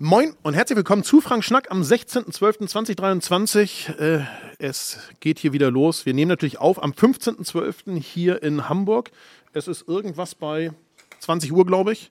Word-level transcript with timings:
Moin 0.00 0.34
und 0.42 0.54
herzlich 0.54 0.76
willkommen 0.76 1.04
zu 1.04 1.20
Frank 1.20 1.44
Schnack 1.44 1.70
am 1.70 1.82
16.12.2023. 1.82 3.96
Äh, 3.96 4.24
es 4.58 4.98
geht 5.20 5.38
hier 5.38 5.52
wieder 5.52 5.70
los. 5.70 6.04
Wir 6.04 6.14
nehmen 6.14 6.30
natürlich 6.30 6.58
auf 6.58 6.82
am 6.82 6.90
15.12. 6.90 8.02
hier 8.02 8.42
in 8.42 8.68
Hamburg. 8.68 9.12
Es 9.52 9.68
ist 9.68 9.86
irgendwas 9.86 10.34
bei 10.34 10.72
20 11.20 11.52
Uhr, 11.52 11.64
glaube 11.64 11.92
ich. 11.92 12.10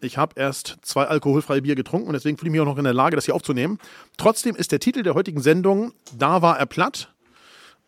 Ich 0.00 0.18
habe 0.18 0.40
erst 0.40 0.78
zwei 0.82 1.04
alkoholfreie 1.04 1.62
Bier 1.62 1.76
getrunken 1.76 2.08
und 2.08 2.14
deswegen 2.14 2.36
fühle 2.36 2.48
ich 2.48 2.52
mich 2.52 2.62
auch 2.62 2.64
noch 2.64 2.78
in 2.78 2.84
der 2.84 2.94
Lage, 2.94 3.14
das 3.14 3.26
hier 3.26 3.36
aufzunehmen. 3.36 3.78
Trotzdem 4.16 4.56
ist 4.56 4.72
der 4.72 4.80
Titel 4.80 5.04
der 5.04 5.14
heutigen 5.14 5.40
Sendung 5.40 5.92
Da 6.18 6.42
war 6.42 6.58
er 6.58 6.66
platt. 6.66 7.12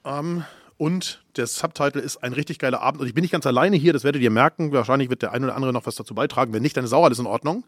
Ähm, 0.04 0.44
und 0.76 1.24
der 1.34 1.48
Subtitle 1.48 2.00
ist 2.00 2.18
ein 2.18 2.32
richtig 2.32 2.60
geiler 2.60 2.80
Abend. 2.80 3.00
Und 3.00 3.08
ich 3.08 3.14
bin 3.14 3.22
nicht 3.22 3.32
ganz 3.32 3.44
alleine 3.44 3.74
hier, 3.74 3.92
das 3.92 4.04
werdet 4.04 4.22
ihr 4.22 4.30
merken. 4.30 4.70
Wahrscheinlich 4.70 5.10
wird 5.10 5.22
der 5.22 5.32
eine 5.32 5.46
oder 5.46 5.56
andere 5.56 5.72
noch 5.72 5.86
was 5.86 5.96
dazu 5.96 6.14
beitragen. 6.14 6.52
Wenn 6.52 6.62
nicht, 6.62 6.76
dann 6.76 6.84
ist 6.84 6.92
auch 6.92 7.04
alles 7.04 7.18
in 7.18 7.26
Ordnung. 7.26 7.64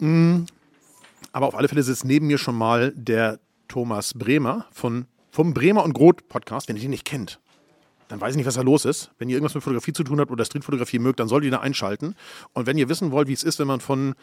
Mm, 0.00 0.40
aber 1.32 1.46
auf 1.46 1.54
alle 1.54 1.68
Fälle 1.68 1.82
sitzt 1.82 2.04
neben 2.04 2.26
mir 2.26 2.38
schon 2.38 2.56
mal 2.56 2.92
der 2.94 3.40
Thomas 3.68 4.14
Bremer 4.14 4.66
von, 4.70 5.06
vom 5.30 5.54
Bremer 5.54 5.82
und 5.84 5.94
Groth 5.94 6.28
Podcast. 6.28 6.68
Wenn 6.68 6.76
ihr 6.76 6.82
den 6.82 6.90
nicht 6.90 7.04
kennt, 7.04 7.40
dann 8.08 8.20
weiß 8.20 8.32
ich 8.32 8.36
nicht, 8.36 8.46
was 8.46 8.54
da 8.54 8.60
los 8.60 8.84
ist. 8.84 9.10
Wenn 9.18 9.30
ihr 9.30 9.36
irgendwas 9.36 9.54
mit 9.54 9.64
Fotografie 9.64 9.94
zu 9.94 10.04
tun 10.04 10.20
habt 10.20 10.30
oder 10.30 10.44
Streetfotografie 10.44 10.98
mögt, 10.98 11.20
dann 11.20 11.28
solltet 11.28 11.46
ihr 11.46 11.52
da 11.52 11.60
einschalten. 11.60 12.14
Und 12.52 12.66
wenn 12.66 12.76
ihr 12.76 12.90
wissen 12.90 13.10
wollt, 13.10 13.28
wie 13.28 13.32
es 13.32 13.42
ist, 13.42 13.58
wenn 13.58 13.66
man 13.66 13.80
von 13.80 14.14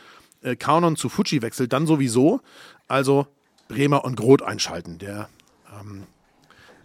äh, 0.43 0.55
Canon 0.55 0.95
zu 0.95 1.09
Fuji 1.09 1.41
wechselt, 1.41 1.73
dann 1.73 1.87
sowieso. 1.87 2.41
Also 2.87 3.25
Bremer 3.67 4.05
und 4.05 4.15
Groth 4.15 4.43
einschalten. 4.43 4.99
Der, 4.99 5.29
ähm, 5.79 6.03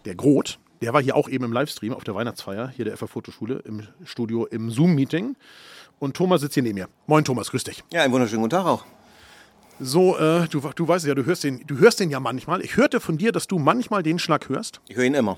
der 0.05 0.15
Groth, 0.15 0.57
der 0.81 0.93
war 0.93 1.01
hier 1.03 1.15
auch 1.15 1.29
eben 1.29 1.45
im 1.45 1.53
Livestream 1.53 1.93
auf 1.93 2.03
der 2.03 2.15
Weihnachtsfeier, 2.15 2.69
hier 2.69 2.85
der 2.85 2.97
FA 2.97 3.05
Fotoschule 3.05 3.59
im 3.65 3.83
Studio 4.03 4.47
im 4.47 4.71
Zoom-Meeting. 4.71 5.35
Und 5.99 6.17
Thomas 6.17 6.41
sitzt 6.41 6.55
hier 6.55 6.63
neben 6.63 6.79
mir. 6.79 6.87
Moin 7.05 7.23
Thomas, 7.23 7.51
grüß 7.51 7.63
dich. 7.63 7.83
Ja, 7.93 8.01
einen 8.01 8.13
wunderschönen 8.13 8.41
guten 8.41 8.51
Tag 8.51 8.65
auch. 8.65 8.83
So, 9.79 10.17
äh, 10.17 10.47
du, 10.47 10.61
du 10.73 10.87
weißt 10.87 11.05
ja, 11.05 11.15
du 11.15 11.25
hörst, 11.25 11.43
den, 11.43 11.61
du 11.67 11.77
hörst 11.77 11.99
den 11.99 12.09
ja 12.09 12.19
manchmal. 12.19 12.61
Ich 12.61 12.77
hörte 12.77 12.99
von 12.99 13.17
dir, 13.17 13.31
dass 13.31 13.47
du 13.47 13.59
manchmal 13.59 14.03
den 14.03 14.19
Schnack 14.19 14.47
hörst. 14.47 14.79
Ich 14.87 14.95
höre 14.95 15.03
ihn 15.03 15.13
immer. 15.13 15.37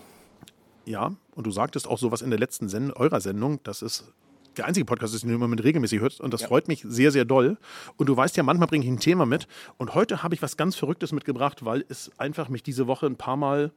Ja, 0.86 1.14
und 1.36 1.48
du 1.48 1.52
sagtest 1.52 1.88
auch 1.88 1.98
sowas 1.98 2.22
in 2.22 2.30
der 2.30 2.40
letzten 2.40 2.70
Send 2.70 2.96
eurer 2.96 3.20
Sendung, 3.20 3.62
dass 3.64 3.82
es 3.82 4.06
der 4.56 4.66
einzige 4.66 4.86
Podcast 4.86 5.14
ist, 5.14 5.22
den 5.24 5.30
du 5.30 5.36
immer 5.36 5.48
mit 5.48 5.64
regelmäßig 5.64 6.00
hörst. 6.02 6.22
Und 6.22 6.34
das 6.34 6.42
ja. 6.42 6.48
freut 6.48 6.68
mich 6.68 6.86
sehr, 6.88 7.12
sehr 7.12 7.26
doll. 7.26 7.58
Und 7.98 8.08
du 8.08 8.16
weißt 8.16 8.38
ja, 8.38 8.44
manchmal 8.44 8.68
bringe 8.68 8.86
ich 8.86 8.92
ein 8.92 9.00
Thema 9.00 9.26
mit. 9.26 9.48
Und 9.78 9.96
heute 9.96 10.24
habe 10.24 10.36
ich 10.36 10.42
was 10.42 10.56
ganz 10.56 10.76
Verrücktes 10.76 11.12
mitgebracht, 11.12 11.66
weil 11.66 11.86
es 11.90 12.12
einfach 12.18 12.50
mich 12.50 12.64
diese 12.64 12.88
Woche 12.88 13.06
ein 13.06 13.16
paar 13.16 13.38
Mal 13.38 13.72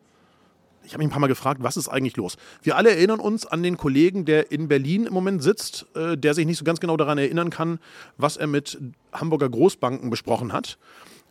ich 0.91 0.95
habe 0.95 1.05
mich 1.05 1.09
ein 1.09 1.13
paar 1.13 1.21
Mal 1.21 1.29
gefragt, 1.29 1.63
was 1.63 1.77
ist 1.77 1.89
eigentlich 1.89 2.17
los? 2.17 2.37
Wir 2.63 2.77
alle 2.77 2.91
erinnern 2.91 3.21
uns 3.21 3.47
an 3.47 3.63
den 3.63 3.77
Kollegen, 3.77 4.25
der 4.25 4.51
in 4.51 4.67
Berlin 4.67 5.07
im 5.07 5.15
Moment 5.15 5.41
sitzt, 5.41 5.87
äh, 5.95 6.19
der 6.19 6.35
sich 6.35 6.47
nicht 6.47 6.59
so 6.59 6.65
ganz 6.65 6.81
genau 6.81 6.97
daran 6.97 7.17
erinnern 7.17 7.51
kann, 7.51 7.79
was 8.17 8.37
er 8.37 8.49
mit 8.49 8.77
Hamburger 9.13 9.49
Großbanken 9.49 10.11
besprochen 10.11 10.53
hat. 10.53 10.79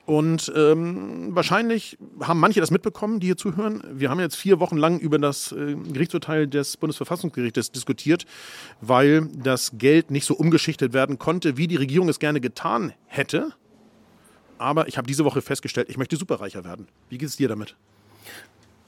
Und 0.06 0.50
ähm, 0.56 1.36
wahrscheinlich 1.36 1.98
haben 2.22 2.40
manche 2.40 2.62
das 2.62 2.72
mitbekommen, 2.72 3.20
die 3.20 3.28
hier 3.28 3.36
zuhören. 3.36 3.84
Wir 3.92 4.10
haben 4.10 4.22
jetzt 4.22 4.38
vier 4.38 4.62
Wochen 4.62 4.78
lang 4.78 4.98
über 4.98 5.20
das 5.20 5.52
äh, 5.52 5.76
Gerichtsurteil 5.76 6.48
des 6.48 6.78
Bundesverfassungsgerichtes 6.78 7.74
diskutiert, 7.74 8.26
weil 8.80 9.28
das 9.36 9.74
Geld 9.78 10.10
nicht 10.10 10.26
so 10.26 10.36
umgeschichtet 10.36 10.94
werden 10.94 11.20
konnte, 11.20 11.58
wie 11.58 11.68
die 11.68 11.76
Regierung 11.76 12.08
es 12.08 12.20
gerne 12.20 12.40
getan 12.40 12.94
hätte. 13.08 13.52
Aber 14.58 14.88
ich 14.88 14.98
habe 14.98 15.06
diese 15.06 15.26
Woche 15.26 15.42
festgestellt, 15.42 15.90
ich 15.90 15.98
möchte 15.98 16.16
superreicher 16.16 16.64
werden. 16.64 16.88
Wie 17.10 17.18
geht 17.18 17.28
es 17.28 17.36
dir 17.36 17.50
damit? 17.50 17.76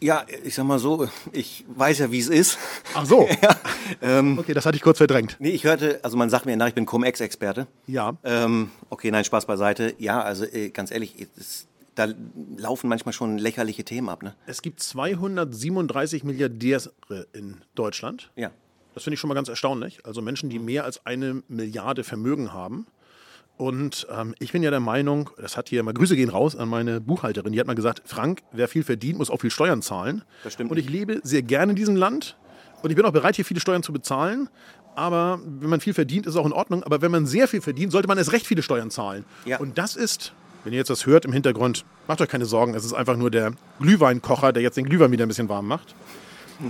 Ja, 0.03 0.25
ich 0.43 0.55
sag 0.55 0.65
mal 0.65 0.79
so, 0.79 1.07
ich 1.31 1.63
weiß 1.67 1.99
ja, 1.99 2.11
wie 2.11 2.19
es 2.19 2.27
ist. 2.27 2.57
Ach 2.95 3.05
so. 3.05 3.29
ja, 3.41 3.55
ähm, 4.01 4.39
okay, 4.39 4.53
das 4.53 4.65
hatte 4.65 4.75
ich 4.75 4.81
kurz 4.81 4.97
verdrängt. 4.97 5.35
Nee, 5.39 5.51
ich 5.51 5.63
hörte, 5.63 5.99
also 6.03 6.17
man 6.17 6.31
sagt 6.31 6.47
mir 6.47 6.57
nach, 6.57 6.67
ich 6.67 6.73
bin 6.73 6.87
Cum-Ex-Experte. 6.87 7.67
Ja. 7.85 8.17
Ähm, 8.23 8.71
okay, 8.89 9.11
nein, 9.11 9.23
Spaß 9.23 9.45
beiseite. 9.45 9.93
Ja, 9.99 10.21
also 10.23 10.45
äh, 10.45 10.69
ganz 10.69 10.89
ehrlich, 10.89 11.27
es, 11.37 11.67
da 11.93 12.07
laufen 12.57 12.87
manchmal 12.87 13.13
schon 13.13 13.37
lächerliche 13.37 13.83
Themen 13.83 14.09
ab. 14.09 14.23
Ne? 14.23 14.33
Es 14.47 14.63
gibt 14.63 14.81
237 14.81 16.23
Milliardäre 16.23 16.91
in 17.33 17.61
Deutschland. 17.75 18.31
Ja. 18.35 18.49
Das 18.95 19.03
finde 19.03 19.13
ich 19.13 19.19
schon 19.19 19.27
mal 19.27 19.35
ganz 19.35 19.49
erstaunlich. 19.49 20.05
Also 20.05 20.23
Menschen, 20.23 20.49
die 20.49 20.57
mehr 20.57 20.83
als 20.83 21.05
eine 21.05 21.43
Milliarde 21.47 22.03
Vermögen 22.03 22.53
haben. 22.53 22.87
Und 23.61 24.07
ähm, 24.09 24.33
ich 24.39 24.51
bin 24.51 24.63
ja 24.63 24.71
der 24.71 24.79
Meinung, 24.79 25.29
das 25.37 25.55
hat 25.55 25.69
hier 25.69 25.83
mal 25.83 25.93
Grüße 25.93 26.15
gehen 26.15 26.31
raus 26.31 26.55
an 26.55 26.67
meine 26.67 26.99
Buchhalterin, 26.99 27.53
die 27.53 27.59
hat 27.59 27.67
mal 27.67 27.75
gesagt, 27.75 28.01
Frank, 28.05 28.41
wer 28.51 28.67
viel 28.67 28.83
verdient, 28.83 29.19
muss 29.19 29.29
auch 29.29 29.39
viel 29.39 29.51
Steuern 29.51 29.83
zahlen. 29.83 30.23
Das 30.43 30.53
stimmt. 30.53 30.71
Und 30.71 30.77
ich 30.77 30.89
lebe 30.89 31.19
sehr 31.21 31.43
gerne 31.43 31.73
in 31.73 31.75
diesem 31.75 31.95
Land 31.95 32.37
und 32.81 32.89
ich 32.89 32.95
bin 32.95 33.05
auch 33.05 33.11
bereit, 33.11 33.35
hier 33.35 33.45
viele 33.45 33.59
Steuern 33.59 33.83
zu 33.83 33.93
bezahlen. 33.93 34.49
Aber 34.95 35.39
wenn 35.45 35.69
man 35.69 35.79
viel 35.79 35.93
verdient, 35.93 36.25
ist 36.25 36.33
es 36.33 36.37
auch 36.39 36.47
in 36.47 36.53
Ordnung. 36.53 36.81
Aber 36.81 37.03
wenn 37.03 37.11
man 37.11 37.27
sehr 37.27 37.47
viel 37.47 37.61
verdient, 37.61 37.91
sollte 37.91 38.07
man 38.07 38.17
erst 38.17 38.31
recht 38.31 38.47
viele 38.47 38.63
Steuern 38.63 38.89
zahlen. 38.89 39.25
Ja. 39.45 39.59
Und 39.59 39.77
das 39.77 39.95
ist, 39.95 40.33
wenn 40.63 40.73
ihr 40.73 40.79
jetzt 40.79 40.89
das 40.89 41.05
hört 41.05 41.25
im 41.25 41.31
Hintergrund, 41.31 41.85
macht 42.07 42.19
euch 42.19 42.29
keine 42.29 42.45
Sorgen, 42.45 42.73
es 42.73 42.83
ist 42.83 42.93
einfach 42.93 43.15
nur 43.15 43.29
der 43.29 43.53
Glühweinkocher, 43.79 44.53
der 44.53 44.63
jetzt 44.63 44.75
den 44.75 44.85
Glühwein 44.85 45.11
wieder 45.11 45.27
ein 45.27 45.27
bisschen 45.27 45.49
warm 45.49 45.67
macht. 45.67 45.93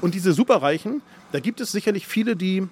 Und 0.01 0.13
diese 0.13 0.33
Superreichen, 0.33 1.01
da 1.31 1.39
gibt 1.39 1.61
es 1.61 1.71
sicherlich 1.71 2.05
viele, 2.05 2.35
die 2.35 2.67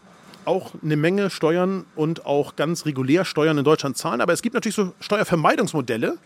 auch 0.50 0.72
eine 0.84 0.96
Menge 0.96 1.30
Steuern 1.30 1.86
und 1.96 2.26
auch 2.26 2.56
ganz 2.56 2.86
regulär 2.86 3.24
Steuern 3.24 3.60
in 3.60 3.64
Deutschland 3.64 3.98
zahlen. 3.98 4.20
Aber 4.20 4.34
es 4.34 4.42
gibt 4.42 4.56
natürlich 4.56 4.76
so 4.76 4.94
Steuervermeidungsmodelle. 5.00 6.18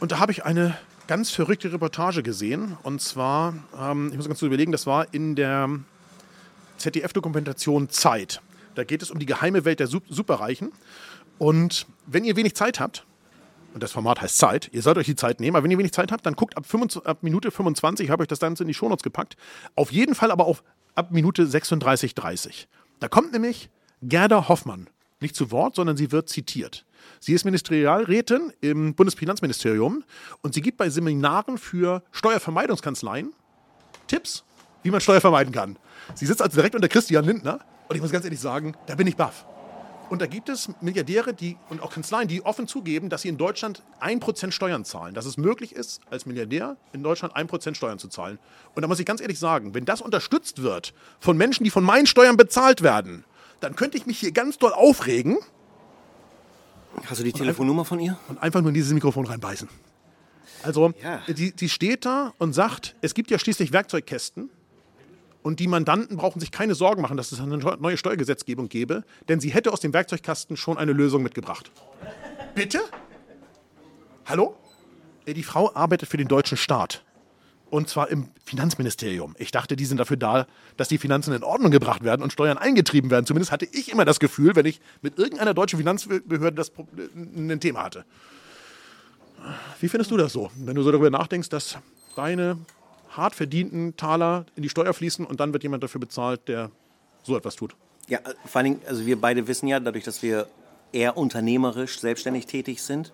Und 0.00 0.12
da 0.12 0.18
habe 0.18 0.32
ich 0.32 0.44
eine 0.44 0.76
ganz 1.06 1.30
verrückte 1.30 1.72
Reportage 1.72 2.24
gesehen. 2.24 2.76
Und 2.82 3.00
zwar, 3.00 3.54
ähm, 3.80 4.08
ich 4.10 4.16
muss 4.16 4.26
ganz 4.26 4.40
kurz 4.40 4.48
überlegen, 4.48 4.72
das 4.72 4.86
war 4.86 5.06
in 5.14 5.36
der 5.36 5.70
ZDF-Dokumentation 6.78 7.88
Zeit. 7.88 8.42
Da 8.74 8.82
geht 8.82 9.00
es 9.00 9.12
um 9.12 9.20
die 9.20 9.26
geheime 9.26 9.64
Welt 9.64 9.78
der 9.78 9.86
Superreichen. 9.86 10.72
Und 11.38 11.86
wenn 12.06 12.24
ihr 12.24 12.34
wenig 12.34 12.56
Zeit 12.56 12.80
habt, 12.80 13.06
und 13.74 13.84
das 13.84 13.92
Format 13.92 14.20
heißt 14.20 14.38
Zeit, 14.38 14.70
ihr 14.72 14.82
sollt 14.82 14.98
euch 14.98 15.06
die 15.06 15.14
Zeit 15.14 15.38
nehmen, 15.38 15.54
aber 15.54 15.62
wenn 15.62 15.70
ihr 15.70 15.78
wenig 15.78 15.92
Zeit 15.92 16.10
habt, 16.10 16.26
dann 16.26 16.34
guckt 16.34 16.56
ab, 16.56 16.66
25, 16.66 17.08
ab 17.08 17.18
Minute 17.22 17.52
25, 17.52 18.06
ich 18.06 18.10
habe 18.10 18.22
euch 18.22 18.28
das 18.28 18.40
Ganze 18.40 18.64
in 18.64 18.66
die 18.66 18.74
Shownotes 18.74 19.04
gepackt, 19.04 19.36
auf 19.76 19.92
jeden 19.92 20.16
Fall 20.16 20.32
aber 20.32 20.46
auch 20.46 20.62
ab 20.96 21.12
Minute 21.12 21.44
36,30. 21.44 22.66
Da 23.00 23.08
kommt 23.08 23.32
nämlich 23.32 23.70
Gerda 24.02 24.48
Hoffmann 24.48 24.88
nicht 25.20 25.34
zu 25.34 25.50
Wort, 25.50 25.74
sondern 25.74 25.96
sie 25.96 26.12
wird 26.12 26.28
zitiert. 26.28 26.84
Sie 27.18 27.32
ist 27.32 27.44
Ministerialrätin 27.44 28.52
im 28.60 28.94
Bundesfinanzministerium 28.94 30.04
und 30.42 30.54
sie 30.54 30.60
gibt 30.60 30.78
bei 30.78 30.88
Seminaren 30.90 31.58
für 31.58 32.02
Steuervermeidungskanzleien 32.12 33.32
Tipps, 34.06 34.44
wie 34.82 34.90
man 34.90 35.00
Steuer 35.00 35.20
vermeiden 35.20 35.52
kann. 35.52 35.78
Sie 36.14 36.26
sitzt 36.26 36.42
also 36.42 36.54
direkt 36.54 36.74
unter 36.74 36.88
Christian 36.88 37.24
Lindner 37.24 37.60
und 37.88 37.96
ich 37.96 38.02
muss 38.02 38.12
ganz 38.12 38.24
ehrlich 38.24 38.40
sagen, 38.40 38.74
da 38.86 38.94
bin 38.94 39.06
ich 39.06 39.16
baff. 39.16 39.46
Und 40.10 40.20
da 40.20 40.26
gibt 40.26 40.48
es 40.48 40.68
Milliardäre 40.80 41.32
die, 41.32 41.56
und 41.68 41.80
auch 41.80 41.92
Kanzleien, 41.92 42.26
die 42.26 42.44
offen 42.44 42.66
zugeben, 42.66 43.08
dass 43.08 43.22
sie 43.22 43.28
in 43.28 43.38
Deutschland 43.38 43.84
1% 44.00 44.50
Steuern 44.50 44.84
zahlen. 44.84 45.14
Dass 45.14 45.24
es 45.24 45.36
möglich 45.36 45.72
ist, 45.72 46.00
als 46.10 46.26
Milliardär 46.26 46.76
in 46.92 47.04
Deutschland 47.04 47.36
1% 47.36 47.76
Steuern 47.76 48.00
zu 48.00 48.08
zahlen. 48.08 48.40
Und 48.74 48.82
da 48.82 48.88
muss 48.88 48.98
ich 48.98 49.06
ganz 49.06 49.20
ehrlich 49.20 49.38
sagen, 49.38 49.72
wenn 49.72 49.84
das 49.84 50.00
unterstützt 50.00 50.62
wird 50.62 50.94
von 51.20 51.36
Menschen, 51.36 51.62
die 51.62 51.70
von 51.70 51.84
meinen 51.84 52.06
Steuern 52.06 52.36
bezahlt 52.36 52.82
werden, 52.82 53.24
dann 53.60 53.76
könnte 53.76 53.96
ich 53.96 54.04
mich 54.04 54.18
hier 54.18 54.32
ganz 54.32 54.58
doll 54.58 54.72
aufregen. 54.72 55.38
Hast 57.06 57.20
du 57.20 57.24
die 57.24 57.32
Telefonnummer 57.32 57.84
von 57.84 58.00
ihr? 58.00 58.18
Und 58.28 58.42
einfach 58.42 58.62
nur 58.62 58.70
in 58.70 58.74
dieses 58.74 58.92
Mikrofon 58.92 59.26
reinbeißen. 59.26 59.68
Also, 60.64 60.92
ja. 61.00 61.22
die, 61.28 61.52
die 61.52 61.68
steht 61.68 62.04
da 62.04 62.34
und 62.38 62.52
sagt, 62.52 62.96
es 63.00 63.14
gibt 63.14 63.30
ja 63.30 63.38
schließlich 63.38 63.72
Werkzeugkästen 63.72 64.50
und 65.42 65.60
die 65.60 65.68
Mandanten 65.68 66.16
brauchen 66.16 66.40
sich 66.40 66.50
keine 66.50 66.74
Sorgen 66.74 67.02
machen, 67.02 67.16
dass 67.16 67.32
es 67.32 67.40
eine 67.40 67.56
neue 67.56 67.96
Steuergesetzgebung 67.96 68.68
gäbe, 68.68 69.04
denn 69.28 69.40
sie 69.40 69.50
hätte 69.50 69.72
aus 69.72 69.80
dem 69.80 69.92
Werkzeugkasten 69.92 70.56
schon 70.56 70.78
eine 70.78 70.92
Lösung 70.92 71.22
mitgebracht. 71.22 71.70
Bitte? 72.54 72.80
Hallo? 74.26 74.56
Äh, 75.26 75.34
die 75.34 75.42
Frau 75.42 75.74
arbeitet 75.74 76.08
für 76.08 76.16
den 76.16 76.28
deutschen 76.28 76.56
Staat. 76.56 77.04
Und 77.70 77.88
zwar 77.88 78.08
im 78.10 78.28
Finanzministerium. 78.44 79.36
Ich 79.38 79.52
dachte, 79.52 79.76
die 79.76 79.84
sind 79.84 79.98
dafür 79.98 80.16
da, 80.16 80.46
dass 80.76 80.88
die 80.88 80.98
Finanzen 80.98 81.32
in 81.32 81.44
Ordnung 81.44 81.70
gebracht 81.70 82.02
werden 82.02 82.20
und 82.20 82.32
Steuern 82.32 82.58
eingetrieben 82.58 83.10
werden. 83.12 83.26
Zumindest 83.26 83.52
hatte 83.52 83.64
ich 83.64 83.92
immer 83.92 84.04
das 84.04 84.18
Gefühl, 84.18 84.56
wenn 84.56 84.66
ich 84.66 84.80
mit 85.02 85.18
irgendeiner 85.18 85.54
deutschen 85.54 85.78
Finanzbehörde 85.78 86.52
das 86.56 86.72
ein 87.14 87.60
Thema 87.60 87.84
hatte. 87.84 88.04
Wie 89.80 89.88
findest 89.88 90.10
du 90.10 90.16
das 90.16 90.32
so, 90.32 90.50
wenn 90.56 90.74
du 90.74 90.82
so 90.82 90.90
darüber 90.90 91.10
nachdenkst, 91.10 91.48
dass 91.48 91.78
deine 92.16 92.58
hart 93.10 93.34
verdienten 93.34 93.96
Taler 93.96 94.46
in 94.56 94.62
die 94.62 94.68
Steuer 94.68 94.94
fließen 94.94 95.26
und 95.26 95.40
dann 95.40 95.52
wird 95.52 95.62
jemand 95.62 95.82
dafür 95.82 96.00
bezahlt, 96.00 96.48
der 96.48 96.70
so 97.22 97.36
etwas 97.36 97.56
tut. 97.56 97.74
Ja, 98.08 98.18
vor 98.44 98.60
allen 98.60 98.64
Dingen, 98.64 98.80
also 98.86 99.06
wir 99.06 99.20
beide 99.20 99.46
wissen 99.46 99.66
ja, 99.68 99.78
dadurch, 99.78 100.04
dass 100.04 100.22
wir 100.22 100.46
eher 100.92 101.16
unternehmerisch 101.16 102.00
selbstständig 102.00 102.46
tätig 102.46 102.82
sind, 102.82 103.12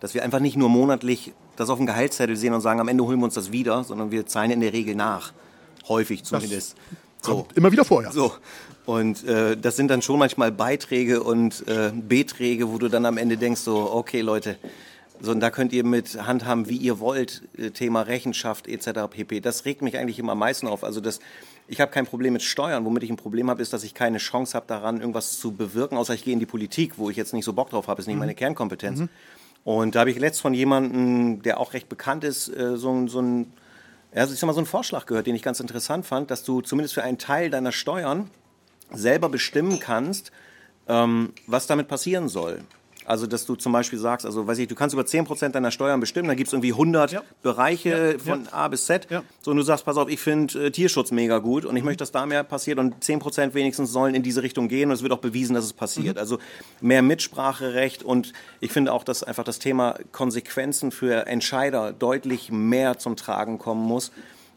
dass 0.00 0.14
wir 0.14 0.22
einfach 0.22 0.40
nicht 0.40 0.56
nur 0.56 0.68
monatlich 0.68 1.32
das 1.56 1.70
auf 1.70 1.78
dem 1.78 1.86
Gehaltszettel 1.86 2.36
sehen 2.36 2.54
und 2.54 2.60
sagen, 2.60 2.80
am 2.80 2.88
Ende 2.88 3.04
holen 3.04 3.18
wir 3.18 3.24
uns 3.24 3.34
das 3.34 3.50
wieder, 3.52 3.82
sondern 3.84 4.10
wir 4.10 4.26
zahlen 4.26 4.50
in 4.50 4.60
der 4.60 4.72
Regel 4.72 4.94
nach. 4.94 5.32
Häufig 5.88 6.22
zumindest. 6.24 6.76
Das 7.20 7.26
so. 7.26 7.48
Immer 7.54 7.72
wieder 7.72 7.84
vor, 7.84 8.02
ja. 8.02 8.12
So. 8.12 8.32
Und 8.86 9.24
äh, 9.24 9.56
das 9.56 9.76
sind 9.76 9.88
dann 9.88 10.02
schon 10.02 10.18
manchmal 10.18 10.52
Beiträge 10.52 11.22
und 11.22 11.66
äh, 11.66 11.90
Beträge, 11.92 12.70
wo 12.70 12.78
du 12.78 12.88
dann 12.88 13.06
am 13.06 13.18
Ende 13.18 13.36
denkst, 13.36 13.60
so, 13.60 13.90
okay 13.92 14.20
Leute, 14.20 14.56
so, 15.20 15.32
und 15.32 15.40
da 15.40 15.50
könnt 15.50 15.72
ihr 15.72 15.84
mit 15.84 16.26
handhaben, 16.26 16.68
wie 16.68 16.76
ihr 16.76 17.00
wollt, 17.00 17.42
äh, 17.56 17.70
Thema 17.70 18.02
Rechenschaft 18.02 18.68
etc. 18.68 19.08
pp. 19.10 19.40
Das 19.40 19.64
regt 19.64 19.82
mich 19.82 19.98
eigentlich 19.98 20.18
immer 20.18 20.32
am 20.32 20.38
meisten 20.38 20.66
auf. 20.66 20.84
Also 20.84 21.00
das, 21.00 21.20
ich 21.66 21.80
habe 21.80 21.90
kein 21.90 22.06
Problem 22.06 22.32
mit 22.32 22.42
Steuern. 22.42 22.84
Womit 22.84 23.02
ich 23.02 23.10
ein 23.10 23.16
Problem 23.16 23.50
habe, 23.50 23.60
ist, 23.60 23.72
dass 23.72 23.84
ich 23.84 23.94
keine 23.94 24.18
Chance 24.18 24.54
habe 24.54 24.66
daran, 24.66 25.00
irgendwas 25.00 25.38
zu 25.38 25.52
bewirken, 25.52 25.96
außer 25.98 26.14
ich 26.14 26.24
gehe 26.24 26.32
in 26.32 26.40
die 26.40 26.46
Politik, 26.46 26.98
wo 26.98 27.10
ich 27.10 27.16
jetzt 27.16 27.34
nicht 27.34 27.44
so 27.44 27.52
Bock 27.52 27.70
drauf 27.70 27.88
habe, 27.88 28.00
ist 28.00 28.06
nicht 28.06 28.16
mhm. 28.16 28.20
meine 28.20 28.34
Kernkompetenz. 28.34 29.00
Mhm. 29.00 29.08
Und 29.64 29.94
da 29.94 30.00
habe 30.00 30.10
ich 30.10 30.18
letzt 30.18 30.40
von 30.40 30.54
jemandem, 30.54 31.42
der 31.42 31.58
auch 31.58 31.72
recht 31.72 31.88
bekannt 31.88 32.24
ist, 32.24 32.48
äh, 32.48 32.76
so, 32.76 33.06
so 33.08 33.20
ein 33.20 33.52
also 34.14 34.32
ich 34.32 34.40
sag 34.40 34.46
mal, 34.46 34.54
so 34.54 34.60
einen 34.60 34.66
Vorschlag 34.66 35.06
gehört, 35.06 35.26
den 35.26 35.34
ich 35.34 35.42
ganz 35.42 35.60
interessant 35.60 36.06
fand, 36.06 36.30
dass 36.30 36.42
du 36.42 36.60
zumindest 36.60 36.94
für 36.94 37.02
einen 37.02 37.18
Teil 37.18 37.50
deiner 37.50 37.72
Steuern 37.72 38.30
selber 38.90 39.28
bestimmen 39.28 39.80
kannst, 39.80 40.32
ähm, 40.88 41.32
was 41.46 41.66
damit 41.66 41.88
passieren 41.88 42.28
soll. 42.28 42.62
Also, 43.08 43.26
dass 43.26 43.46
du 43.46 43.54
zum 43.54 43.72
Beispiel 43.72 43.98
sagst, 43.98 44.26
also, 44.26 44.46
weiß 44.46 44.58
ich, 44.58 44.68
du 44.68 44.74
kannst 44.74 44.92
über 44.92 45.02
10% 45.02 45.48
deiner 45.48 45.70
Steuern 45.70 45.98
bestimmen, 45.98 46.28
da 46.28 46.34
gibt 46.34 46.48
es 46.48 46.52
irgendwie 46.52 46.72
100 46.72 47.12
ja. 47.12 47.22
Bereiche 47.42 48.12
ja. 48.12 48.18
von. 48.18 48.46
A 48.52 48.68
bis 48.68 48.84
Z. 48.84 49.08
So, 49.40 49.50
und 49.50 49.56
du 49.56 49.62
sagst, 49.62 49.86
pass 49.86 49.96
auf, 49.96 50.10
ich 50.10 50.20
finde 50.20 50.66
äh, 50.66 50.70
Tierschutz 50.70 51.10
mega 51.10 51.38
gut 51.38 51.64
und 51.64 51.74
ich 51.74 51.82
möchte, 51.82 52.02
dass 52.02 52.12
da 52.12 52.26
mehr 52.26 52.44
passiert 52.44 52.78
und 52.78 53.02
10% 53.02 53.54
wenigstens 53.54 53.92
sollen 53.92 54.14
in 54.14 54.22
diese 54.22 54.42
Richtung 54.42 54.68
gehen 54.68 54.90
und 54.90 54.94
es 54.94 55.02
wird 55.02 55.12
auch 55.12 55.20
bewiesen, 55.20 55.54
dass 55.54 55.64
es 55.64 55.72
passiert. 55.72 56.16
Mhm. 56.16 56.20
Also, 56.20 56.38
mehr 56.82 57.00
Mitspracherecht 57.00 58.02
und 58.02 58.34
ich 58.60 58.72
finde 58.72 58.92
auch, 58.92 59.04
dass 59.04 59.22
einfach 59.22 59.44
das 59.44 59.58
Thema 59.58 59.94
Konsequenzen 60.12 60.90
für 60.90 61.26
Entscheider 61.26 61.94
deutlich 61.94 62.52
mehr 62.52 62.98
zum 62.98 63.16
Tragen 63.16 63.58
kommen 63.58 63.86
muss. 63.86 64.12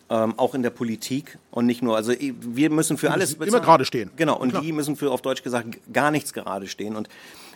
Ähm, 0.09 0.33
auch 0.35 0.55
in 0.55 0.61
der 0.61 0.71
Politik 0.71 1.37
und 1.51 1.65
nicht 1.65 1.81
nur. 1.81 1.95
Also 1.95 2.11
wir 2.19 2.69
müssen 2.69 2.97
für 2.97 3.11
alles 3.11 3.35
immer 3.35 3.61
gerade 3.61 3.85
stehen. 3.85 4.11
Genau. 4.17 4.37
Und 4.37 4.49
Klar. 4.49 4.61
die 4.61 4.73
müssen 4.73 4.97
für 4.97 5.09
auf 5.09 5.21
Deutsch 5.21 5.41
gesagt 5.41 5.67
gar 5.93 6.11
nichts 6.11 6.33
gerade 6.33 6.67
stehen. 6.67 6.97
Und 6.97 7.07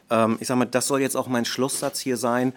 ähm, 0.10 0.38
ich 0.40 0.48
sage 0.48 0.60
mal, 0.60 0.66
das 0.66 0.88
soll 0.88 1.02
jetzt 1.02 1.16
auch 1.16 1.28
mein 1.28 1.46
Schlusssatz 1.46 2.00
hier 2.00 2.18
sein. 2.18 2.54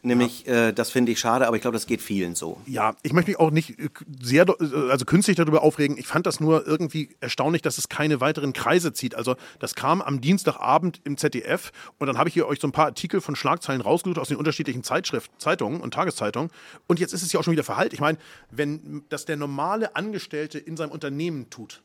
Nämlich, 0.00 0.46
ja. 0.46 0.68
äh, 0.68 0.72
das 0.72 0.90
finde 0.90 1.10
ich 1.10 1.18
schade, 1.18 1.48
aber 1.48 1.56
ich 1.56 1.62
glaube, 1.62 1.74
das 1.74 1.86
geht 1.86 2.00
vielen 2.00 2.36
so. 2.36 2.60
Ja, 2.66 2.94
ich 3.02 3.12
möchte 3.12 3.32
mich 3.32 3.40
auch 3.40 3.50
nicht 3.50 3.80
äh, 3.80 3.88
sehr, 4.20 4.46
äh, 4.48 4.90
also 4.90 5.04
künstlich 5.04 5.36
darüber 5.36 5.62
aufregen. 5.62 5.98
Ich 5.98 6.06
fand 6.06 6.24
das 6.24 6.38
nur 6.38 6.66
irgendwie 6.68 7.16
erstaunlich, 7.20 7.62
dass 7.62 7.78
es 7.78 7.88
keine 7.88 8.20
weiteren 8.20 8.52
Kreise 8.52 8.92
zieht. 8.92 9.16
Also, 9.16 9.34
das 9.58 9.74
kam 9.74 10.00
am 10.00 10.20
Dienstagabend 10.20 11.00
im 11.02 11.16
ZDF 11.16 11.72
und 11.98 12.06
dann 12.06 12.16
habe 12.16 12.28
ich 12.28 12.34
hier 12.34 12.46
euch 12.46 12.60
so 12.60 12.68
ein 12.68 12.72
paar 12.72 12.86
Artikel 12.86 13.20
von 13.20 13.34
Schlagzeilen 13.34 13.80
rausgesucht 13.80 14.20
aus 14.20 14.28
den 14.28 14.36
unterschiedlichen 14.36 14.84
Zeitschriften, 14.84 15.34
Zeitungen 15.38 15.80
und 15.80 15.94
Tageszeitungen. 15.94 16.50
Und 16.86 17.00
jetzt 17.00 17.12
ist 17.12 17.22
es 17.22 17.32
ja 17.32 17.40
auch 17.40 17.44
schon 17.44 17.52
wieder 17.52 17.64
Verhalt. 17.64 17.92
Ich 17.92 18.00
meine, 18.00 18.18
wenn 18.52 19.02
das 19.08 19.24
der 19.24 19.36
normale 19.36 19.96
Angestellte 19.96 20.60
in 20.60 20.76
seinem 20.76 20.92
Unternehmen 20.92 21.50
tut, 21.50 21.82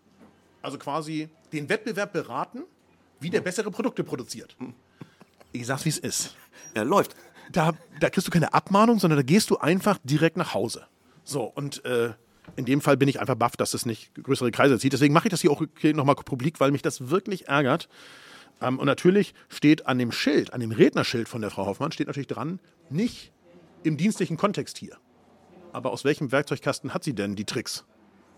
also 0.61 0.77
quasi 0.77 1.29
den 1.51 1.67
Wettbewerb 1.67 2.13
beraten, 2.13 2.63
wie 3.19 3.31
der 3.31 3.41
bessere 3.41 3.71
Produkte 3.71 4.03
produziert. 4.03 4.55
Ich 5.53 5.67
sag's, 5.67 5.85
wie 5.85 5.89
es 5.89 5.99
ist. 5.99 6.35
Ja, 6.75 6.83
läuft. 6.83 7.15
Da, 7.51 7.73
da 7.99 8.09
kriegst 8.09 8.27
du 8.27 8.31
keine 8.31 8.53
Abmahnung, 8.53 8.99
sondern 8.99 9.17
da 9.17 9.23
gehst 9.23 9.49
du 9.49 9.57
einfach 9.57 9.99
direkt 10.03 10.35
nach 10.35 10.53
Hause. 10.53 10.87
So, 11.23 11.43
und 11.43 11.85
äh, 11.85 12.13
in 12.55 12.65
dem 12.65 12.81
Fall 12.81 12.97
bin 12.97 13.07
ich 13.07 13.19
einfach 13.21 13.35
baff, 13.35 13.55
dass 13.55 13.73
es 13.73 13.85
nicht 13.85 14.13
größere 14.15 14.51
Kreise 14.51 14.77
zieht. 14.79 14.93
Deswegen 14.93 15.13
mache 15.13 15.27
ich 15.27 15.31
das 15.31 15.41
hier 15.41 15.51
auch 15.51 15.63
nochmal 15.81 16.15
publik, 16.15 16.59
weil 16.59 16.71
mich 16.71 16.81
das 16.81 17.09
wirklich 17.09 17.47
ärgert. 17.47 17.87
Ähm, 18.61 18.79
und 18.79 18.85
natürlich 18.85 19.33
steht 19.49 19.87
an 19.87 19.99
dem 19.99 20.11
Schild, 20.11 20.53
an 20.53 20.59
dem 20.59 20.71
Rednerschild 20.71 21.29
von 21.29 21.41
der 21.41 21.51
Frau 21.51 21.65
Hoffmann, 21.65 21.91
steht 21.91 22.07
natürlich 22.07 22.27
dran, 22.27 22.59
nicht 22.89 23.31
im 23.83 23.97
dienstlichen 23.97 24.37
Kontext 24.37 24.77
hier. 24.77 24.97
Aber 25.71 25.91
aus 25.91 26.03
welchem 26.03 26.31
Werkzeugkasten 26.31 26.93
hat 26.93 27.03
sie 27.03 27.13
denn 27.13 27.35
die 27.35 27.45
Tricks? 27.45 27.85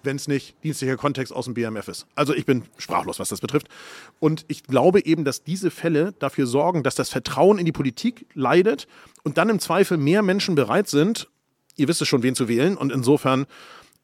Wenn 0.05 0.15
es 0.15 0.27
nicht 0.27 0.55
dienstlicher 0.63 0.97
Kontext 0.97 1.33
aus 1.33 1.45
dem 1.45 1.53
BMF 1.53 1.87
ist. 1.87 2.07
Also 2.15 2.33
ich 2.33 2.45
bin 2.45 2.63
sprachlos, 2.77 3.19
was 3.19 3.29
das 3.29 3.41
betrifft. 3.41 3.67
Und 4.19 4.45
ich 4.47 4.63
glaube 4.63 5.05
eben, 5.05 5.25
dass 5.25 5.43
diese 5.43 5.71
Fälle 5.71 6.13
dafür 6.19 6.47
sorgen, 6.47 6.83
dass 6.83 6.95
das 6.95 7.09
Vertrauen 7.09 7.57
in 7.57 7.65
die 7.65 7.71
Politik 7.71 8.25
leidet 8.33 8.87
und 9.23 9.37
dann 9.37 9.49
im 9.49 9.59
Zweifel 9.59 9.97
mehr 9.97 10.21
Menschen 10.21 10.55
bereit 10.55 10.87
sind, 10.87 11.29
ihr 11.75 11.87
wisst 11.87 12.01
es 12.01 12.07
schon, 12.07 12.23
wen 12.23 12.35
zu 12.35 12.47
wählen. 12.47 12.77
Und 12.77 12.91
insofern 12.91 13.45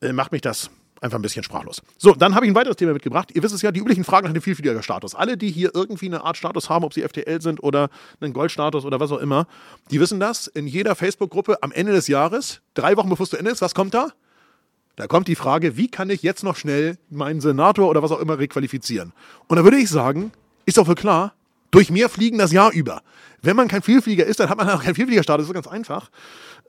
äh, 0.02 0.14
macht 0.14 0.32
mich 0.32 0.42
das 0.42 0.70
einfach 1.02 1.18
ein 1.18 1.22
bisschen 1.24 1.44
sprachlos. 1.44 1.82
So, 1.98 2.14
dann 2.14 2.36
habe 2.36 2.46
ich 2.46 2.52
ein 2.52 2.56
weiteres 2.56 2.78
Thema 2.78 2.94
mitgebracht. 2.94 3.32
Ihr 3.34 3.42
wisst 3.42 3.56
es 3.56 3.62
ja, 3.62 3.72
die 3.72 3.80
üblichen 3.80 4.04
Fragen 4.04 4.28
nach 4.28 4.34
dem 4.34 4.42
Vielflieger-Status. 4.42 5.16
Alle, 5.16 5.36
die 5.36 5.50
hier 5.52 5.72
irgendwie 5.74 6.06
eine 6.06 6.24
Art 6.24 6.38
Status 6.38 6.70
haben, 6.70 6.86
ob 6.86 6.94
sie 6.94 7.02
FTL 7.02 7.42
sind 7.42 7.62
oder 7.64 7.90
einen 8.20 8.34
Goldstatus 8.34 8.86
oder 8.86 9.00
was 9.00 9.12
auch 9.12 9.18
immer, 9.18 9.48
die 9.90 10.00
wissen 10.00 10.20
das. 10.20 10.48
In 10.48 10.68
jeder 10.68 10.96
Facebook-Gruppe 10.96 11.64
am 11.64 11.72
Ende 11.72 11.92
des 11.92 12.08
Jahres, 12.08 12.62
drei 12.76 12.96
Wochen 12.98 13.10
bevor 13.10 13.24
es 13.24 13.32
zu 13.32 13.38
Ende 13.38 13.52
ist, 13.52 13.62
was 13.62 13.74
kommt 13.74 13.94
da? 13.94 14.10
Da 14.96 15.08
kommt 15.08 15.28
die 15.28 15.36
Frage, 15.36 15.78
wie 15.78 15.90
kann 15.90 16.10
ich 16.10 16.22
jetzt 16.22 16.44
noch 16.44 16.56
schnell 16.56 16.98
meinen 17.10 17.42
Senator 17.42 17.90
oder 17.90 18.04
was 18.04 18.12
auch 18.12 18.20
immer 18.20 18.40
requalifizieren? 18.40 19.14
Und 19.48 19.58
da 19.58 19.64
würde 19.64 19.78
ich 19.78 19.90
sagen, 19.90 20.32
ist 20.66 20.78
doch 20.78 20.88
wohl 20.88 20.96
klar, 20.96 21.34
durch 21.72 21.90
mehr 21.90 22.10
Fliegen 22.10 22.38
das 22.38 22.52
Jahr 22.52 22.72
über. 22.72 23.02
Wenn 23.42 23.56
man 23.56 23.68
kein 23.68 23.82
Vielflieger 23.82 24.26
ist, 24.26 24.40
dann 24.40 24.50
hat 24.50 24.58
man 24.58 24.70
auch 24.70 24.84
keinen 24.84 24.94
Vielfliegerstatus. 24.94 25.48
Das 25.48 25.50
ist 25.50 25.54
ganz 25.54 25.68
einfach. 25.68 26.12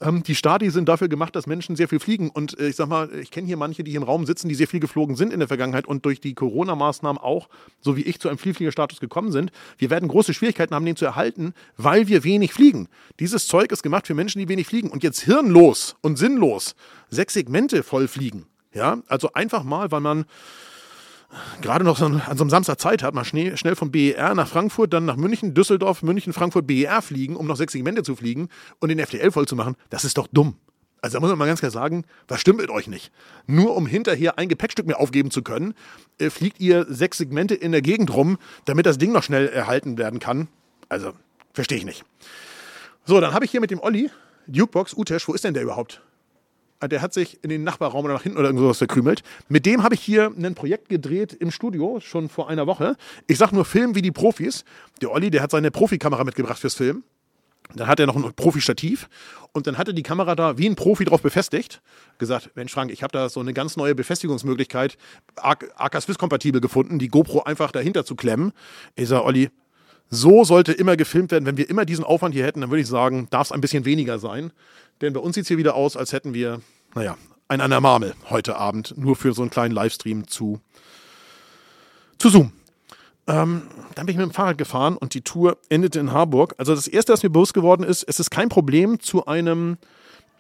Ähm, 0.01 0.23
die 0.23 0.35
Stati 0.35 0.71
sind 0.71 0.89
dafür 0.89 1.09
gemacht, 1.09 1.37
dass 1.37 1.47
Menschen 1.47 1.77
sehr 1.77 1.89
viel 1.89 2.01
fliegen. 2.01 2.31
Und 2.31 2.59
äh, 2.59 2.69
ich 2.69 2.77
sag 2.77 2.89
mal, 2.89 3.11
ich 3.15 3.31
kenne 3.31 3.47
hier 3.47 3.59
manche, 3.59 3.85
die 3.85 3.91
hier 3.91 4.01
im 4.01 4.07
Raum 4.07 4.25
sitzen, 4.25 4.49
die 4.49 4.55
sehr 4.55 4.69
viel 4.69 4.81
geflogen 4.81 5.15
sind 5.17 5.33
in 5.33 5.39
der 5.39 5.49
Vergangenheit 5.49 5.87
und 5.87 6.07
durch 6.07 6.21
die 6.21 6.35
Corona-Maßnahmen 6.35 7.21
auch, 7.21 7.49
so 7.81 7.97
wie 7.97 8.03
ich, 8.03 8.21
zu 8.21 8.29
einem 8.29 8.39
Vielfliegerstatus 8.39 9.01
gekommen 9.01 9.33
sind. 9.33 9.53
Wir 9.77 9.91
werden 9.91 10.09
große 10.09 10.33
Schwierigkeiten 10.33 10.75
haben, 10.75 10.87
den 10.87 10.97
zu 10.97 11.05
erhalten, 11.05 11.53
weil 11.77 12.09
wir 12.09 12.25
wenig 12.25 12.55
fliegen. 12.55 12.89
Dieses 13.21 13.47
Zeug 13.47 13.71
ist 13.71 13.83
gemacht 13.83 14.07
für 14.07 14.15
Menschen, 14.15 14.39
die 14.39 14.49
wenig 14.49 14.67
fliegen. 14.67 14.89
Und 14.89 15.03
jetzt 15.03 15.21
hirnlos 15.21 15.97
und 16.01 16.17
sinnlos 16.17 16.75
sechs 17.11 17.35
Segmente 17.35 17.83
voll 17.83 18.09
fliegen. 18.09 18.47
Ja, 18.73 18.99
also 19.09 19.35
einfach 19.35 19.65
mal, 19.65 19.91
weil 19.91 20.01
man 20.01 20.25
gerade 21.61 21.85
noch 21.85 21.97
so 21.97 22.07
an 22.07 22.23
so 22.37 22.43
einem 22.43 22.51
Samstag 22.51 22.81
Zeit 22.81 23.03
hat, 23.03 23.15
mal 23.15 23.25
schnell, 23.25 23.57
schnell 23.57 23.77
vom 23.77 23.91
BER 23.91 24.35
nach 24.35 24.49
Frankfurt, 24.49 24.93
dann 24.93 25.05
nach 25.05 25.17
München, 25.17 25.55
Düsseldorf, 25.55 26.03
München, 26.03 26.33
Frankfurt, 26.33 26.67
BER 26.67 27.03
fliegen, 27.03 27.37
um 27.37 27.47
noch 27.47 27.57
sechs 27.57 27.73
Segmente 27.73 28.03
zu 28.03 28.17
fliegen 28.17 28.49
und 28.81 28.89
den 28.89 28.99
FDL 28.99 29.31
voll 29.31 29.47
zu 29.47 29.57
machen, 29.57 29.77
das 29.91 30.05
ist 30.05 30.19
doch 30.19 30.27
dumm. 30.33 30.57
Also 31.03 31.17
da 31.17 31.21
muss 31.21 31.31
man 31.31 31.39
mal 31.39 31.47
ganz 31.47 31.59
klar 31.59 31.73
sagen, 31.73 32.05
was 32.29 32.41
stimmt 32.41 32.61
mit 32.61 32.71
euch 32.71 32.87
nicht? 32.87 33.11
Nur 33.47 33.77
um 33.77 33.87
hinterher 33.87 34.39
ein 34.39 34.49
Gepäckstück 34.49 34.87
mehr 34.87 35.01
aufgeben 35.01 35.33
zu 35.33 35.43
können, 35.43 35.75
äh, 36.19 36.31
fliegt 36.31 36.61
ihr 36.61 36.87
sechs 36.89 37.19
Segmente 37.19 37.57
in 37.57 37.73
der 37.73 37.83
Gegend 37.83 38.15
rum, 38.15 38.39
damit 38.67 38.87
das 38.87 38.99
Ding 38.99 39.11
noch 39.11 39.25
schnell 39.25 39.49
erhalten 39.49 39.99
werden 39.99 40.21
kann. 40.21 40.47
Also, 40.89 41.13
verstehe 41.55 41.79
ich 41.79 41.85
nicht. 41.85 42.05
So, 43.05 43.21
dann 43.21 43.35
habe 43.35 43.45
ich 43.45 43.51
hier 43.51 43.61
mit 43.61 43.73
dem 43.73 43.81
Olli, 43.81 44.11
Dukebox, 44.47 44.95
Utesh, 44.95 45.27
wo 45.27 45.35
ist 45.35 45.43
denn 45.43 45.55
der 45.55 45.65
überhaupt? 45.65 46.03
Ah, 46.83 46.89
der 46.89 47.01
hat 47.01 47.15
sich 47.15 47.39
in 47.45 47.49
den 47.49 47.63
Nachbarraum 47.63 48.07
oder 48.07 48.15
nach 48.15 48.25
hinten 48.25 48.39
oder 48.39 48.49
irgendwas 48.49 48.79
verkrümelt. 48.79 49.23
Mit 49.49 49.67
dem 49.67 49.85
habe 49.85 49.95
ich 49.95 50.01
hier 50.01 50.33
ein 50.37 50.57
Projekt 50.57 50.89
gedreht 50.89 51.33
im 51.33 51.53
Studio, 51.53 52.01
schon 52.01 52.29
vor 52.29 52.51
einer 52.51 52.67
Woche. 52.67 52.97
Ich 53.29 53.39
sage 53.39 53.55
nur 53.55 53.65
Film 53.65 53.95
wie 53.95 54.03
die 54.03 54.11
Profis. 54.11 54.65
Der 55.01 55.13
Olli, 55.13 55.31
der 55.31 55.43
hat 55.43 55.53
seine 55.53 55.71
Profikamera 55.71 56.25
mitgebracht 56.25 56.59
fürs 56.59 56.75
Film. 56.75 57.05
Dann 57.77 57.87
hat 57.87 58.01
er 58.01 58.07
noch 58.07 58.17
ein 58.17 58.35
Profi-Stativ 58.35 59.09
und 59.53 59.69
dann 59.69 59.79
hat 59.79 59.87
er 59.87 59.95
die 59.95 60.03
Kamera 60.03 60.35
da 60.35 60.59
wie 60.59 60.69
ein 60.69 60.75
Profi 60.75 61.05
drauf 61.05 61.23
befestigt. 61.23 61.83
Gesagt, 62.19 62.51
Mensch 62.57 62.73
Frank, 62.73 62.91
ich 62.91 63.05
habe 63.05 63.13
da 63.13 63.29
so 63.29 63.39
eine 63.39 63.53
ganz 63.53 63.77
neue 63.77 63.95
Befestigungsmöglichkeit, 63.95 64.99
AK 65.37 66.03
Swiss-kompatibel 66.03 66.61
gefunden, 66.61 66.99
die 66.99 67.07
GoPro 67.07 67.45
einfach 67.45 67.71
dahinter 67.71 68.05
zu 68.05 68.17
klemmen. 68.17 68.51
Ich 68.97 69.07
sage, 69.07 69.25
Olli, 69.25 69.51
so 70.11 70.43
sollte 70.43 70.73
immer 70.73 70.97
gefilmt 70.97 71.31
werden. 71.31 71.47
Wenn 71.47 71.57
wir 71.57 71.71
immer 71.71 71.85
diesen 71.85 72.05
Aufwand 72.05 72.35
hier 72.35 72.45
hätten, 72.45 72.61
dann 72.61 72.71
würde 72.71 72.83
ich 72.83 72.89
sagen, 72.89 73.29
darf 73.31 73.47
es 73.47 73.53
ein 73.53 73.61
bisschen 73.61 73.85
weniger 73.85 74.19
sein. 74.19 74.53
Denn 75.01 75.15
bei 75.15 75.21
uns 75.21 75.35
sieht 75.35 75.43
es 75.43 75.49
hier 75.49 75.59
wieder 75.59 75.75
aus, 75.75 75.97
als 75.97 76.13
hätten 76.13 76.35
wir, 76.35 76.61
naja, 76.95 77.17
ein 77.49 77.61
an 77.61 77.71
der 77.71 77.81
Marmel 77.81 78.15
heute 78.31 78.57
Abend, 78.57 78.95
nur 78.97 79.17
für 79.17 79.33
so 79.33 79.43
einen 79.43 79.51
kleinen 79.51 79.75
Livestream 79.75 80.27
zu, 80.27 80.61
zu 82.19 82.31
Zoom. 82.31 82.53
Ähm, 83.27 83.63
dann 83.95 84.07
bin 84.07 84.15
ich 84.15 84.19
mit 84.19 84.31
dem 84.31 84.35
Fahrrad 84.35 84.59
gefahren 84.59 84.97
und 84.97 85.15
die 85.15 85.21
Tour 85.21 85.59
endete 85.69 86.01
in 86.01 86.13
Harburg. 86.13 86.55
Also 86.59 86.75
das 86.75 86.89
Erste, 86.89 87.13
was 87.13 87.23
mir 87.23 87.31
bewusst 87.31 87.55
geworden 87.55 87.85
ist, 87.85 88.03
es 88.05 88.19
ist 88.19 88.31
kein 88.31 88.49
Problem, 88.49 89.01
zu 89.01 89.27
einem 89.27 89.77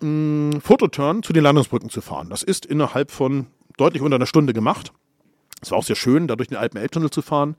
mh, 0.00 0.56
mm, 0.56 0.60
Fototurn 0.60 1.22
zu 1.22 1.32
den 1.32 1.44
Landungsbrücken 1.44 1.90
zu 1.90 2.00
fahren. 2.00 2.28
Das 2.28 2.42
ist 2.42 2.66
innerhalb 2.66 3.10
von 3.10 3.46
deutlich 3.76 4.02
unter 4.02 4.16
einer 4.16 4.26
Stunde 4.26 4.52
gemacht. 4.52 4.92
Es 5.62 5.70
war 5.70 5.78
auch 5.78 5.84
sehr 5.84 5.96
schön, 5.96 6.26
da 6.26 6.36
durch 6.36 6.48
den 6.48 6.58
Alpen-Elbtunnel 6.58 7.10
zu 7.10 7.22
fahren. 7.22 7.56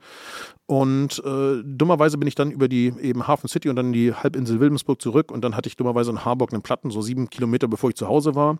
Und 0.66 1.22
äh, 1.24 1.62
dummerweise 1.62 2.16
bin 2.16 2.26
ich 2.26 2.34
dann 2.34 2.50
über 2.50 2.68
die 2.68 2.92
eben 3.00 3.26
Hafen 3.26 3.48
City 3.48 3.68
und 3.68 3.76
dann 3.76 3.92
die 3.92 4.14
Halbinsel 4.14 4.60
Wilmsburg 4.60 5.00
zurück. 5.00 5.30
Und 5.30 5.42
dann 5.42 5.56
hatte 5.56 5.68
ich 5.68 5.76
dummerweise 5.76 6.10
in 6.10 6.24
Harburg 6.24 6.52
einen 6.52 6.62
Platten, 6.62 6.90
so 6.90 7.02
sieben 7.02 7.28
Kilometer 7.28 7.68
bevor 7.68 7.90
ich 7.90 7.96
zu 7.96 8.08
Hause 8.08 8.34
war. 8.34 8.58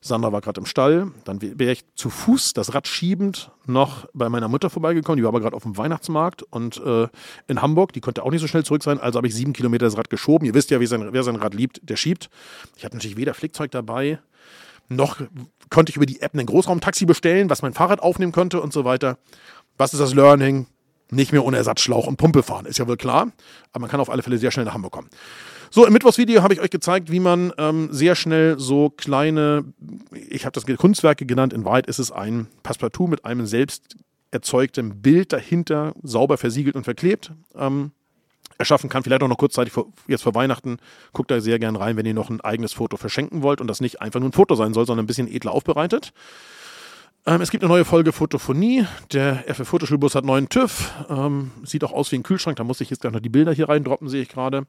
Sandra 0.00 0.32
war 0.32 0.40
gerade 0.40 0.60
im 0.60 0.66
Stall. 0.66 1.10
Dann 1.24 1.42
wäre 1.42 1.72
ich 1.72 1.84
zu 1.94 2.08
Fuß, 2.08 2.54
das 2.54 2.74
Rad 2.74 2.86
schiebend, 2.88 3.50
noch 3.66 4.06
bei 4.14 4.30
meiner 4.30 4.48
Mutter 4.48 4.70
vorbeigekommen. 4.70 5.18
Die 5.18 5.22
war 5.22 5.28
aber 5.28 5.40
gerade 5.40 5.56
auf 5.56 5.64
dem 5.64 5.76
Weihnachtsmarkt 5.76 6.42
und 6.42 6.78
äh, 6.78 7.08
in 7.48 7.60
Hamburg. 7.60 7.92
Die 7.92 8.00
konnte 8.00 8.22
auch 8.22 8.30
nicht 8.30 8.40
so 8.40 8.46
schnell 8.46 8.64
zurück 8.64 8.82
sein. 8.82 8.98
Also 8.98 9.18
habe 9.18 9.26
ich 9.26 9.34
sieben 9.34 9.52
Kilometer 9.52 9.84
das 9.84 9.98
Rad 9.98 10.08
geschoben. 10.08 10.46
Ihr 10.46 10.54
wisst 10.54 10.70
ja, 10.70 10.84
sein, 10.86 11.08
wer 11.12 11.22
sein 11.22 11.36
Rad 11.36 11.52
liebt, 11.52 11.80
der 11.82 11.96
schiebt. 11.96 12.30
Ich 12.76 12.84
hatte 12.84 12.96
natürlich 12.96 13.18
weder 13.18 13.34
Flickzeug 13.34 13.70
dabei, 13.70 14.20
noch 14.88 15.20
konnte 15.70 15.90
ich 15.90 15.96
über 15.96 16.06
die 16.06 16.20
App 16.20 16.34
ein 16.34 16.46
Großraumtaxi 16.46 17.06
bestellen, 17.06 17.50
was 17.50 17.62
mein 17.62 17.72
Fahrrad 17.72 18.00
aufnehmen 18.00 18.32
könnte 18.32 18.60
und 18.60 18.72
so 18.72 18.84
weiter. 18.84 19.18
Was 19.78 19.92
ist 19.92 20.00
das 20.00 20.14
Learning? 20.14 20.66
Nicht 21.10 21.32
mehr 21.32 21.44
ohne 21.44 21.58
Ersatzschlauch 21.58 22.06
und 22.06 22.16
Pumpe 22.16 22.42
fahren, 22.42 22.66
ist 22.66 22.78
ja 22.78 22.88
wohl 22.88 22.96
klar. 22.96 23.32
Aber 23.72 23.82
man 23.82 23.90
kann 23.90 24.00
auf 24.00 24.08
alle 24.08 24.22
Fälle 24.22 24.38
sehr 24.38 24.50
schnell 24.50 24.64
nach 24.64 24.74
Hamburg 24.74 24.92
kommen. 24.92 25.10
So, 25.70 25.86
im 25.86 25.92
Mittwochsvideo 25.92 26.42
habe 26.42 26.54
ich 26.54 26.60
euch 26.60 26.70
gezeigt, 26.70 27.10
wie 27.10 27.20
man 27.20 27.52
ähm, 27.56 27.88
sehr 27.90 28.14
schnell 28.14 28.58
so 28.58 28.90
kleine, 28.90 29.64
ich 30.10 30.44
habe 30.44 30.52
das 30.52 30.66
Kunstwerke 30.76 31.24
genannt, 31.24 31.54
in 31.54 31.64
Wahrheit 31.64 31.86
ist 31.86 31.98
es 31.98 32.12
ein 32.12 32.46
Passepartout 32.62 33.06
mit 33.06 33.24
einem 33.24 33.46
selbst 33.46 33.96
erzeugten 34.30 35.00
Bild 35.00 35.32
dahinter, 35.32 35.94
sauber 36.02 36.36
versiegelt 36.36 36.76
und 36.76 36.84
verklebt. 36.84 37.32
Ähm, 37.54 37.92
erschaffen 38.62 38.88
kann. 38.88 39.02
Vielleicht 39.02 39.22
auch 39.22 39.28
noch 39.28 39.38
kurzzeitig 39.38 39.72
vor, 39.72 39.86
jetzt 40.06 40.22
vor 40.22 40.34
Weihnachten. 40.34 40.78
Guckt 41.12 41.30
da 41.30 41.40
sehr 41.40 41.58
gern 41.58 41.76
rein, 41.76 41.96
wenn 41.96 42.06
ihr 42.06 42.14
noch 42.14 42.30
ein 42.30 42.40
eigenes 42.40 42.72
Foto 42.72 42.96
verschenken 42.96 43.42
wollt 43.42 43.60
und 43.60 43.66
das 43.66 43.80
nicht 43.80 44.00
einfach 44.00 44.20
nur 44.20 44.28
ein 44.28 44.32
Foto 44.32 44.54
sein 44.54 44.72
soll, 44.74 44.86
sondern 44.86 45.04
ein 45.04 45.06
bisschen 45.06 45.28
edler 45.28 45.52
aufbereitet. 45.52 46.12
Ähm, 47.24 47.40
es 47.40 47.52
gibt 47.52 47.62
eine 47.62 47.72
neue 47.72 47.84
Folge 47.84 48.12
Fotophonie. 48.12 48.84
Der 49.12 49.44
FF 49.46 49.68
Fotoschulbus 49.68 50.16
hat 50.16 50.24
neuen 50.24 50.48
TÜV. 50.48 50.90
Ähm, 51.08 51.52
sieht 51.62 51.84
auch 51.84 51.92
aus 51.92 52.10
wie 52.10 52.16
ein 52.16 52.24
Kühlschrank. 52.24 52.56
Da 52.56 52.64
muss 52.64 52.80
ich 52.80 52.90
jetzt 52.90 53.00
gleich 53.00 53.12
noch 53.12 53.20
die 53.20 53.28
Bilder 53.28 53.52
hier 53.52 53.68
reindroppen, 53.68 54.08
sehe 54.08 54.22
ich 54.22 54.28
gerade. 54.28 54.66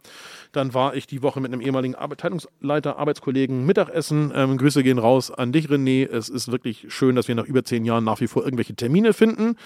Dann 0.51 0.75
war 0.75 0.93
ich 0.93 1.07
die 1.07 1.23
Woche 1.23 1.41
mit 1.41 1.51
einem 1.51 1.61
ehemaligen 1.61 1.95
Abteilungsleiter, 1.95 2.99
Arbeitskollegen 2.99 3.65
Mittagessen. 3.65 4.31
Ähm, 4.35 4.59
Grüße 4.59 4.83
gehen 4.83 4.99
raus 4.99 5.31
an 5.31 5.51
dich, 5.51 5.67
René. 5.67 6.07
Es 6.07 6.29
ist 6.29 6.51
wirklich 6.51 6.85
schön, 6.89 7.15
dass 7.15 7.27
wir 7.27 7.33
nach 7.33 7.45
über 7.45 7.63
zehn 7.63 7.85
Jahren 7.85 8.03
nach 8.03 8.21
wie 8.21 8.27
vor 8.27 8.43
irgendwelche 8.43 8.75
Termine 8.75 9.13
finden. 9.13 9.57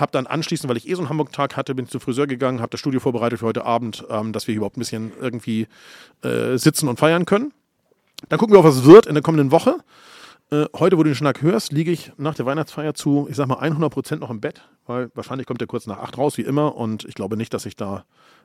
Hab 0.00 0.12
dann 0.12 0.26
anschließend, 0.26 0.68
weil 0.68 0.76
ich 0.76 0.88
eh 0.88 0.94
so 0.94 1.00
einen 1.00 1.08
Hamburg-Tag 1.08 1.56
hatte, 1.56 1.74
bin 1.74 1.84
ich 1.84 1.90
zum 1.90 2.00
Friseur 2.00 2.26
gegangen, 2.26 2.60
habe 2.60 2.70
das 2.70 2.80
Studio 2.80 3.00
vorbereitet 3.00 3.40
für 3.40 3.46
heute 3.46 3.64
Abend, 3.64 4.04
ähm, 4.08 4.32
dass 4.32 4.48
wir 4.48 4.54
überhaupt 4.54 4.76
ein 4.76 4.80
bisschen 4.80 5.12
irgendwie 5.20 5.66
äh, 6.22 6.56
sitzen 6.56 6.88
und 6.88 6.98
feiern 6.98 7.26
können. 7.26 7.52
Dann 8.28 8.38
gucken 8.38 8.54
wir, 8.54 8.64
was 8.64 8.76
es 8.76 8.84
wird 8.84 9.06
in 9.06 9.14
der 9.14 9.22
kommenden 9.22 9.50
Woche. 9.50 9.76
Äh, 10.50 10.66
heute, 10.76 10.98
wo 10.98 11.02
du 11.02 11.10
den 11.10 11.14
Schnack 11.14 11.42
hörst, 11.42 11.72
liege 11.72 11.92
ich 11.92 12.12
nach 12.16 12.34
der 12.34 12.44
Weihnachtsfeier 12.44 12.94
zu, 12.94 13.28
ich 13.30 13.36
sag 13.36 13.46
mal, 13.46 13.58
100 13.58 13.92
Prozent 13.92 14.20
noch 14.20 14.30
im 14.30 14.40
Bett, 14.40 14.68
weil 14.86 15.10
wahrscheinlich 15.14 15.46
kommt 15.46 15.60
der 15.60 15.68
kurz 15.68 15.86
nach 15.86 15.98
acht 15.98 16.18
raus, 16.18 16.38
wie 16.38 16.42
immer. 16.42 16.76
Und 16.76 17.04
ich 17.04 17.14
glaube 17.14 17.36
nicht, 17.36 17.54
dass 17.54 17.66
ich 17.66 17.76
da 17.76 18.04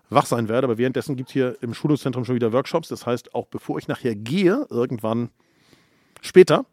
wach 0.10 0.28
sein 0.28 0.48
werde. 0.48 0.66
Aber 0.66 0.78
währenddessen 0.78 1.16
gibt 1.16 1.30
es 1.30 1.34
hier 1.34 1.58
im 1.62 1.74
Schulungszentrum 1.74 2.24
schon 2.24 2.36
wieder 2.36 2.54
Workshops. 2.54 2.90
Das 2.90 3.06
heißt, 3.06 3.34
auch 3.34 3.48
bevor 3.48 3.80
ich 3.80 3.88
nachher 3.88 4.16
gehe, 4.16 4.68
irgendwann 4.70 5.30
später, 6.22 6.66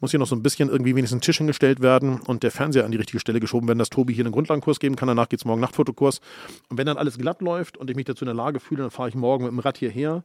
muss 0.00 0.10
hier 0.10 0.20
noch 0.20 0.26
so 0.26 0.36
ein 0.36 0.42
bisschen 0.42 0.68
irgendwie 0.68 0.94
wenigstens 0.94 1.18
ein 1.18 1.22
Tisch 1.22 1.38
hingestellt 1.38 1.80
werden 1.80 2.20
und 2.20 2.42
der 2.42 2.50
Fernseher 2.50 2.84
an 2.84 2.90
die 2.90 2.98
richtige 2.98 3.20
Stelle 3.20 3.40
geschoben 3.40 3.68
werden, 3.68 3.78
dass 3.78 3.90
Tobi 3.90 4.14
hier 4.14 4.24
einen 4.24 4.32
Grundlagenkurs 4.32 4.80
geben 4.80 4.96
kann. 4.96 5.08
Danach 5.08 5.28
geht 5.28 5.40
es 5.40 5.44
morgen 5.44 5.60
Nachtfotokurs. 5.60 6.20
Und 6.68 6.78
wenn 6.78 6.86
dann 6.86 6.96
alles 6.96 7.18
glatt 7.18 7.40
läuft 7.40 7.76
und 7.76 7.90
ich 7.90 7.96
mich 7.96 8.04
dazu 8.04 8.24
in 8.24 8.26
der 8.26 8.34
Lage 8.34 8.60
fühle, 8.60 8.82
dann 8.82 8.90
fahre 8.90 9.08
ich 9.08 9.14
morgen 9.14 9.44
mit 9.44 9.52
dem 9.52 9.58
Rad 9.58 9.78
hierher 9.78 10.22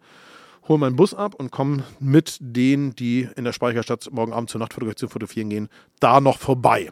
hole 0.68 0.80
meinen 0.80 0.96
Bus 0.96 1.13
ab 1.13 1.36
und 1.36 1.51
komme 1.51 1.84
mit 2.00 2.38
denen, 2.39 2.96
die 2.96 3.27
in 3.36 3.44
der 3.44 3.53
Speicherstadt 3.53 4.10
morgen 4.12 4.34
Abend 4.34 4.50
zur 4.50 4.60
Nachtfotografie 4.60 5.08
fotografieren 5.08 5.50
gehen, 5.50 5.70
da 6.00 6.22
noch 6.22 6.39
vorbei. 6.39 6.92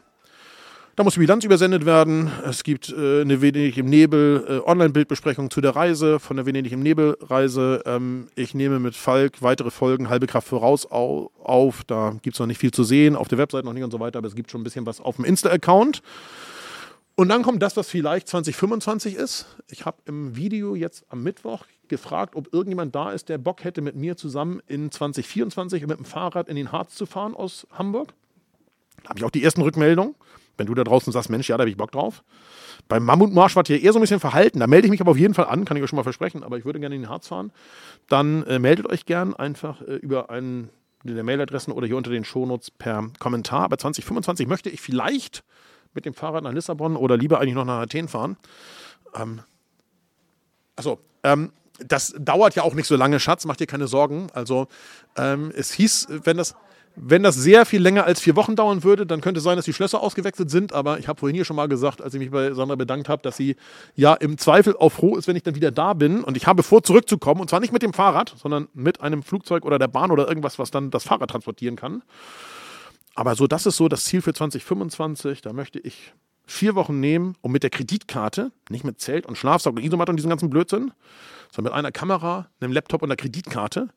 Da 1.01 1.03
muss 1.03 1.15
die 1.15 1.19
Bilanz 1.19 1.43
übersendet 1.43 1.83
werden. 1.83 2.29
Es 2.47 2.61
gibt 2.61 2.93
äh, 2.95 3.21
eine 3.21 3.41
Venedig 3.41 3.75
im 3.79 3.87
Nebel 3.87 4.45
äh, 4.47 4.69
Online-Bildbesprechung 4.69 5.49
zu 5.49 5.59
der 5.59 5.75
Reise, 5.75 6.19
von 6.19 6.37
der 6.37 6.45
Venedig 6.45 6.73
im 6.73 6.83
Nebel-Reise. 6.83 7.81
Ähm, 7.87 8.27
ich 8.35 8.53
nehme 8.53 8.79
mit 8.79 8.95
Falk 8.95 9.41
weitere 9.41 9.71
Folgen 9.71 10.09
halbe 10.09 10.27
Kraft 10.27 10.47
voraus 10.47 10.91
au 10.91 11.31
auf. 11.43 11.83
Da 11.85 12.15
gibt 12.21 12.35
es 12.35 12.39
noch 12.39 12.45
nicht 12.45 12.59
viel 12.59 12.69
zu 12.69 12.83
sehen, 12.83 13.15
auf 13.15 13.27
der 13.27 13.39
Website 13.39 13.65
noch 13.65 13.73
nicht 13.73 13.83
und 13.83 13.89
so 13.89 13.99
weiter, 13.99 14.19
aber 14.19 14.27
es 14.27 14.35
gibt 14.35 14.51
schon 14.51 14.61
ein 14.61 14.63
bisschen 14.63 14.85
was 14.85 15.01
auf 15.01 15.15
dem 15.15 15.25
Insta-Account. 15.25 16.03
Und 17.15 17.29
dann 17.29 17.41
kommt 17.41 17.63
das, 17.63 17.75
was 17.75 17.89
vielleicht 17.89 18.27
2025 18.27 19.15
ist. 19.15 19.47
Ich 19.71 19.87
habe 19.87 19.97
im 20.05 20.35
Video 20.35 20.75
jetzt 20.75 21.03
am 21.09 21.23
Mittwoch 21.23 21.65
gefragt, 21.87 22.35
ob 22.35 22.53
irgendjemand 22.53 22.93
da 22.93 23.11
ist, 23.11 23.27
der 23.27 23.39
Bock 23.39 23.63
hätte, 23.63 23.81
mit 23.81 23.95
mir 23.95 24.17
zusammen 24.17 24.61
in 24.67 24.91
2024 24.91 25.87
mit 25.87 25.97
dem 25.97 26.05
Fahrrad 26.05 26.47
in 26.47 26.55
den 26.55 26.71
Harz 26.71 26.93
zu 26.93 27.07
fahren 27.07 27.33
aus 27.33 27.65
Hamburg. 27.71 28.13
Da 29.01 29.09
habe 29.09 29.17
ich 29.17 29.25
auch 29.25 29.31
die 29.31 29.43
ersten 29.43 29.63
Rückmeldungen. 29.63 30.13
Wenn 30.61 30.67
du 30.67 30.75
da 30.75 30.83
draußen 30.83 31.11
sagst, 31.11 31.31
Mensch, 31.31 31.49
ja, 31.49 31.57
da 31.57 31.61
habe 31.61 31.71
ich 31.71 31.77
Bock 31.77 31.91
drauf. 31.91 32.23
Beim 32.87 33.03
Mammutmarsch 33.03 33.55
war 33.55 33.67
ihr 33.67 33.81
eher 33.81 33.93
so 33.93 33.97
ein 33.99 34.01
bisschen 34.01 34.19
verhalten. 34.19 34.59
Da 34.59 34.67
melde 34.67 34.85
ich 34.85 34.91
mich 34.91 35.01
aber 35.01 35.09
auf 35.09 35.17
jeden 35.17 35.33
Fall 35.33 35.45
an, 35.45 35.65
kann 35.65 35.75
ich 35.75 35.81
euch 35.81 35.89
schon 35.89 35.97
mal 35.97 36.03
versprechen, 36.03 36.43
aber 36.43 36.59
ich 36.59 36.65
würde 36.65 36.79
gerne 36.79 36.93
in 36.93 37.01
den 37.01 37.09
Harz 37.09 37.27
fahren. 37.27 37.51
Dann 38.09 38.43
äh, 38.43 38.59
meldet 38.59 38.87
euch 38.87 39.07
gern 39.07 39.33
einfach 39.33 39.81
äh, 39.81 39.95
über 39.95 40.29
einen 40.29 40.69
der 41.03 41.23
Mailadressen 41.23 41.73
oder 41.73 41.87
hier 41.87 41.97
unter 41.97 42.11
den 42.11 42.23
Shownotes 42.23 42.69
per 42.69 43.09
Kommentar. 43.17 43.63
Aber 43.63 43.79
2025 43.79 44.45
möchte 44.45 44.69
ich 44.69 44.81
vielleicht 44.81 45.43
mit 45.95 46.05
dem 46.05 46.13
Fahrrad 46.13 46.43
nach 46.43 46.53
Lissabon 46.53 46.95
oder 46.95 47.17
lieber 47.17 47.39
eigentlich 47.39 47.55
noch 47.55 47.65
nach 47.65 47.81
Athen 47.81 48.07
fahren. 48.07 48.37
Ähm, 49.15 49.41
achso, 50.75 50.99
ähm, 51.23 51.51
das 51.79 52.13
dauert 52.19 52.53
ja 52.53 52.61
auch 52.61 52.75
nicht 52.75 52.85
so 52.85 52.95
lange, 52.95 53.19
Schatz, 53.19 53.45
mach 53.45 53.55
dir 53.55 53.65
keine 53.65 53.87
Sorgen. 53.87 54.27
Also 54.33 54.67
ähm, 55.17 55.51
es 55.55 55.71
hieß, 55.71 56.07
wenn 56.23 56.37
das, 56.37 56.55
wenn 56.95 57.23
das 57.23 57.35
sehr 57.35 57.65
viel 57.65 57.81
länger 57.81 58.05
als 58.05 58.19
vier 58.19 58.35
Wochen 58.35 58.55
dauern 58.55 58.83
würde, 58.83 59.05
dann 59.05 59.21
könnte 59.21 59.39
es 59.39 59.43
sein, 59.43 59.55
dass 59.55 59.65
die 59.65 59.73
Schlösser 59.73 60.01
ausgewechselt 60.01 60.49
sind. 60.49 60.73
Aber 60.73 60.99
ich 60.99 61.07
habe 61.07 61.19
vorhin 61.19 61.35
hier 61.35 61.45
schon 61.45 61.55
mal 61.55 61.67
gesagt, 61.67 62.01
als 62.01 62.13
ich 62.13 62.19
mich 62.19 62.31
bei 62.31 62.53
Sandra 62.53 62.75
bedankt 62.75 63.09
habe, 63.09 63.21
dass 63.21 63.37
sie 63.37 63.55
ja 63.95 64.13
im 64.13 64.37
Zweifel 64.37 64.75
auch 64.77 64.91
froh 64.91 65.15
ist, 65.15 65.27
wenn 65.27 65.35
ich 65.35 65.43
dann 65.43 65.55
wieder 65.55 65.71
da 65.71 65.93
bin. 65.93 66.23
Und 66.23 66.37
ich 66.37 66.47
habe 66.47 66.63
vor, 66.63 66.83
zurückzukommen. 66.83 67.41
Und 67.41 67.49
zwar 67.49 67.59
nicht 67.59 67.73
mit 67.73 67.81
dem 67.81 67.93
Fahrrad, 67.93 68.35
sondern 68.37 68.67
mit 68.73 69.01
einem 69.01 69.23
Flugzeug 69.23 69.65
oder 69.65 69.79
der 69.79 69.87
Bahn 69.87 70.11
oder 70.11 70.27
irgendwas, 70.27 70.59
was 70.59 70.71
dann 70.71 70.91
das 70.91 71.03
Fahrrad 71.03 71.29
transportieren 71.29 71.75
kann. 71.75 72.03
Aber 73.15 73.35
so, 73.35 73.47
das 73.47 73.65
ist 73.65 73.77
so 73.77 73.87
das 73.87 74.05
Ziel 74.05 74.21
für 74.21 74.33
2025. 74.33 75.41
Da 75.41 75.53
möchte 75.53 75.79
ich 75.79 76.13
vier 76.45 76.75
Wochen 76.75 76.99
nehmen, 76.99 77.35
um 77.41 77.51
mit 77.51 77.63
der 77.63 77.69
Kreditkarte, 77.69 78.51
nicht 78.69 78.83
mit 78.83 78.99
Zelt 78.99 79.25
und 79.25 79.37
Schlafsack 79.37 79.73
und 79.73 79.83
Isomatte 79.83 80.11
und 80.11 80.17
diesem 80.17 80.29
ganzen 80.29 80.49
Blödsinn, 80.49 80.91
sondern 81.51 81.71
mit 81.71 81.79
einer 81.79 81.91
Kamera, 81.91 82.47
einem 82.59 82.73
Laptop 82.73 83.01
und 83.01 83.09
einer 83.09 83.15
Kreditkarte 83.15 83.89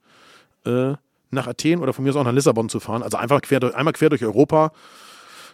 äh, 0.64 0.94
nach 1.34 1.46
Athen 1.46 1.80
oder 1.80 1.92
von 1.92 2.04
mir 2.04 2.10
aus 2.10 2.16
auch 2.16 2.24
nach 2.24 2.32
Lissabon 2.32 2.68
zu 2.68 2.80
fahren. 2.80 3.02
Also 3.02 3.16
einfach 3.16 3.42
quer 3.42 3.60
durch, 3.60 3.74
einmal 3.74 3.92
quer 3.92 4.08
durch 4.08 4.24
Europa, 4.24 4.72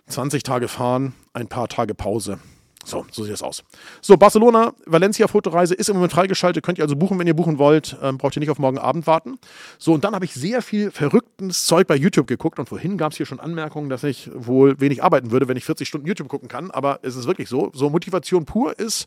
20 0.06 0.42
Tage 0.42 0.68
fahren, 0.68 1.14
ein 1.32 1.48
paar 1.48 1.68
Tage 1.68 1.94
Pause. 1.94 2.38
So, 2.84 3.04
so 3.10 3.24
sieht 3.24 3.32
das 3.32 3.42
aus. 3.42 3.62
So, 4.00 4.16
Barcelona, 4.16 4.72
Valencia 4.86 5.28
Fotoreise 5.28 5.74
ist 5.74 5.90
im 5.90 5.96
Moment 5.96 6.12
freigeschaltet. 6.12 6.64
Könnt 6.64 6.78
ihr 6.78 6.84
also 6.84 6.96
buchen, 6.96 7.18
wenn 7.18 7.26
ihr 7.26 7.34
buchen 7.34 7.58
wollt. 7.58 7.96
Ähm, 8.02 8.16
braucht 8.16 8.36
ihr 8.36 8.40
nicht 8.40 8.50
auf 8.50 8.58
morgen 8.58 8.78
Abend 8.78 9.06
warten. 9.06 9.38
So, 9.78 9.92
und 9.92 10.02
dann 10.02 10.14
habe 10.14 10.24
ich 10.24 10.32
sehr 10.32 10.62
viel 10.62 10.90
verrücktes 10.90 11.66
Zeug 11.66 11.86
bei 11.86 11.94
YouTube 11.94 12.26
geguckt. 12.26 12.58
Und 12.58 12.68
vorhin 12.68 12.96
gab 12.96 13.12
es 13.12 13.18
hier 13.18 13.26
schon 13.26 13.38
Anmerkungen, 13.38 13.90
dass 13.90 14.02
ich 14.02 14.30
wohl 14.34 14.80
wenig 14.80 15.02
arbeiten 15.02 15.30
würde, 15.30 15.46
wenn 15.46 15.58
ich 15.58 15.64
40 15.64 15.86
Stunden 15.86 16.06
YouTube 16.06 16.28
gucken 16.28 16.48
kann. 16.48 16.70
Aber 16.70 17.00
es 17.02 17.16
ist 17.16 17.26
wirklich 17.26 17.50
so. 17.50 17.70
So, 17.74 17.90
Motivation 17.90 18.46
pur 18.46 18.78
ist 18.78 19.06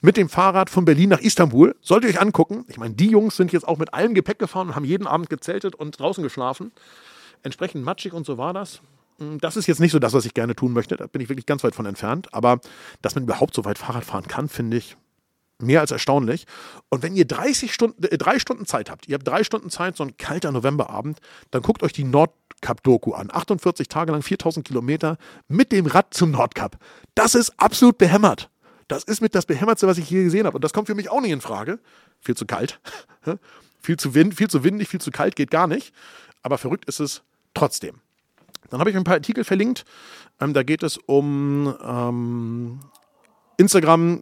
mit 0.00 0.16
dem 0.16 0.28
Fahrrad 0.28 0.68
von 0.68 0.84
Berlin 0.84 1.10
nach 1.10 1.20
Istanbul. 1.20 1.76
Solltet 1.80 2.10
ihr 2.10 2.16
euch 2.16 2.20
angucken. 2.20 2.64
Ich 2.68 2.78
meine, 2.78 2.94
die 2.94 3.08
Jungs 3.08 3.36
sind 3.36 3.52
jetzt 3.52 3.66
auch 3.66 3.78
mit 3.78 3.94
allem 3.94 4.14
Gepäck 4.14 4.40
gefahren 4.40 4.68
und 4.68 4.76
haben 4.76 4.84
jeden 4.84 5.06
Abend 5.06 5.30
gezeltet 5.30 5.76
und 5.76 5.98
draußen 5.98 6.22
geschlafen. 6.22 6.72
Entsprechend 7.44 7.84
matschig 7.84 8.12
und 8.12 8.26
so 8.26 8.38
war 8.38 8.52
das. 8.52 8.80
Hm, 9.18 9.38
das 9.40 9.56
ist 9.56 9.66
jetzt 9.66 9.80
nicht 9.80 9.92
so 9.92 9.98
das, 9.98 10.12
was 10.12 10.24
ich 10.24 10.34
gerne 10.34 10.54
tun 10.54 10.72
möchte. 10.72 10.96
Da 10.96 11.06
bin 11.06 11.20
ich 11.20 11.28
wirklich 11.28 11.46
ganz 11.46 11.64
weit 11.64 11.74
von 11.74 11.86
entfernt. 11.86 12.32
Aber 12.32 12.60
dass 13.02 13.14
man 13.14 13.24
überhaupt 13.24 13.54
so 13.54 13.64
weit 13.64 13.78
Fahrrad 13.78 14.04
fahren 14.04 14.26
kann, 14.26 14.48
finde 14.48 14.76
ich 14.76 14.96
mehr 15.60 15.80
als 15.80 15.90
erstaunlich. 15.90 16.46
Und 16.88 17.02
wenn 17.02 17.14
ihr 17.14 17.26
30 17.26 17.72
Stunden, 17.72 18.02
äh, 18.04 18.18
drei 18.18 18.38
Stunden 18.38 18.66
Zeit 18.66 18.90
habt, 18.90 19.08
ihr 19.08 19.14
habt 19.14 19.26
drei 19.26 19.44
Stunden 19.44 19.70
Zeit, 19.70 19.96
so 19.96 20.04
ein 20.04 20.16
kalter 20.16 20.52
Novemberabend, 20.52 21.20
dann 21.50 21.62
guckt 21.62 21.82
euch 21.82 21.92
die 21.92 22.04
Nordkap-Doku 22.04 23.12
an. 23.12 23.30
48 23.32 23.88
Tage 23.88 24.12
lang, 24.12 24.22
4000 24.22 24.66
Kilometer 24.66 25.16
mit 25.48 25.72
dem 25.72 25.86
Rad 25.86 26.12
zum 26.12 26.30
Nordkap. 26.32 26.76
Das 27.14 27.34
ist 27.34 27.52
absolut 27.58 27.98
behämmert. 27.98 28.50
Das 28.88 29.04
ist 29.04 29.22
mit 29.22 29.34
das 29.34 29.46
Behämmertste, 29.46 29.86
was 29.86 29.98
ich 29.98 30.10
je 30.10 30.24
gesehen 30.24 30.46
habe. 30.46 30.56
Und 30.56 30.64
das 30.64 30.72
kommt 30.72 30.88
für 30.88 30.94
mich 30.94 31.10
auch 31.10 31.20
nicht 31.20 31.30
in 31.30 31.40
Frage. 31.40 31.78
Viel 32.20 32.36
zu 32.36 32.46
kalt. 32.46 32.80
viel, 33.80 33.96
zu 33.96 34.14
wind, 34.14 34.34
viel 34.34 34.48
zu 34.48 34.62
windig, 34.64 34.88
viel 34.88 35.00
zu 35.00 35.10
kalt, 35.10 35.36
geht 35.36 35.50
gar 35.50 35.66
nicht. 35.66 35.94
Aber 36.42 36.58
verrückt 36.58 36.84
ist 36.84 37.00
es 37.00 37.22
trotzdem. 37.54 38.00
Dann 38.70 38.80
habe 38.80 38.90
ich 38.90 38.96
ein 38.96 39.04
paar 39.04 39.14
Artikel 39.14 39.44
verlinkt. 39.44 39.84
Ähm, 40.40 40.54
da 40.54 40.62
geht 40.62 40.82
es 40.82 40.98
um 40.98 41.74
ähm, 41.84 42.80
Instagram 43.56 44.20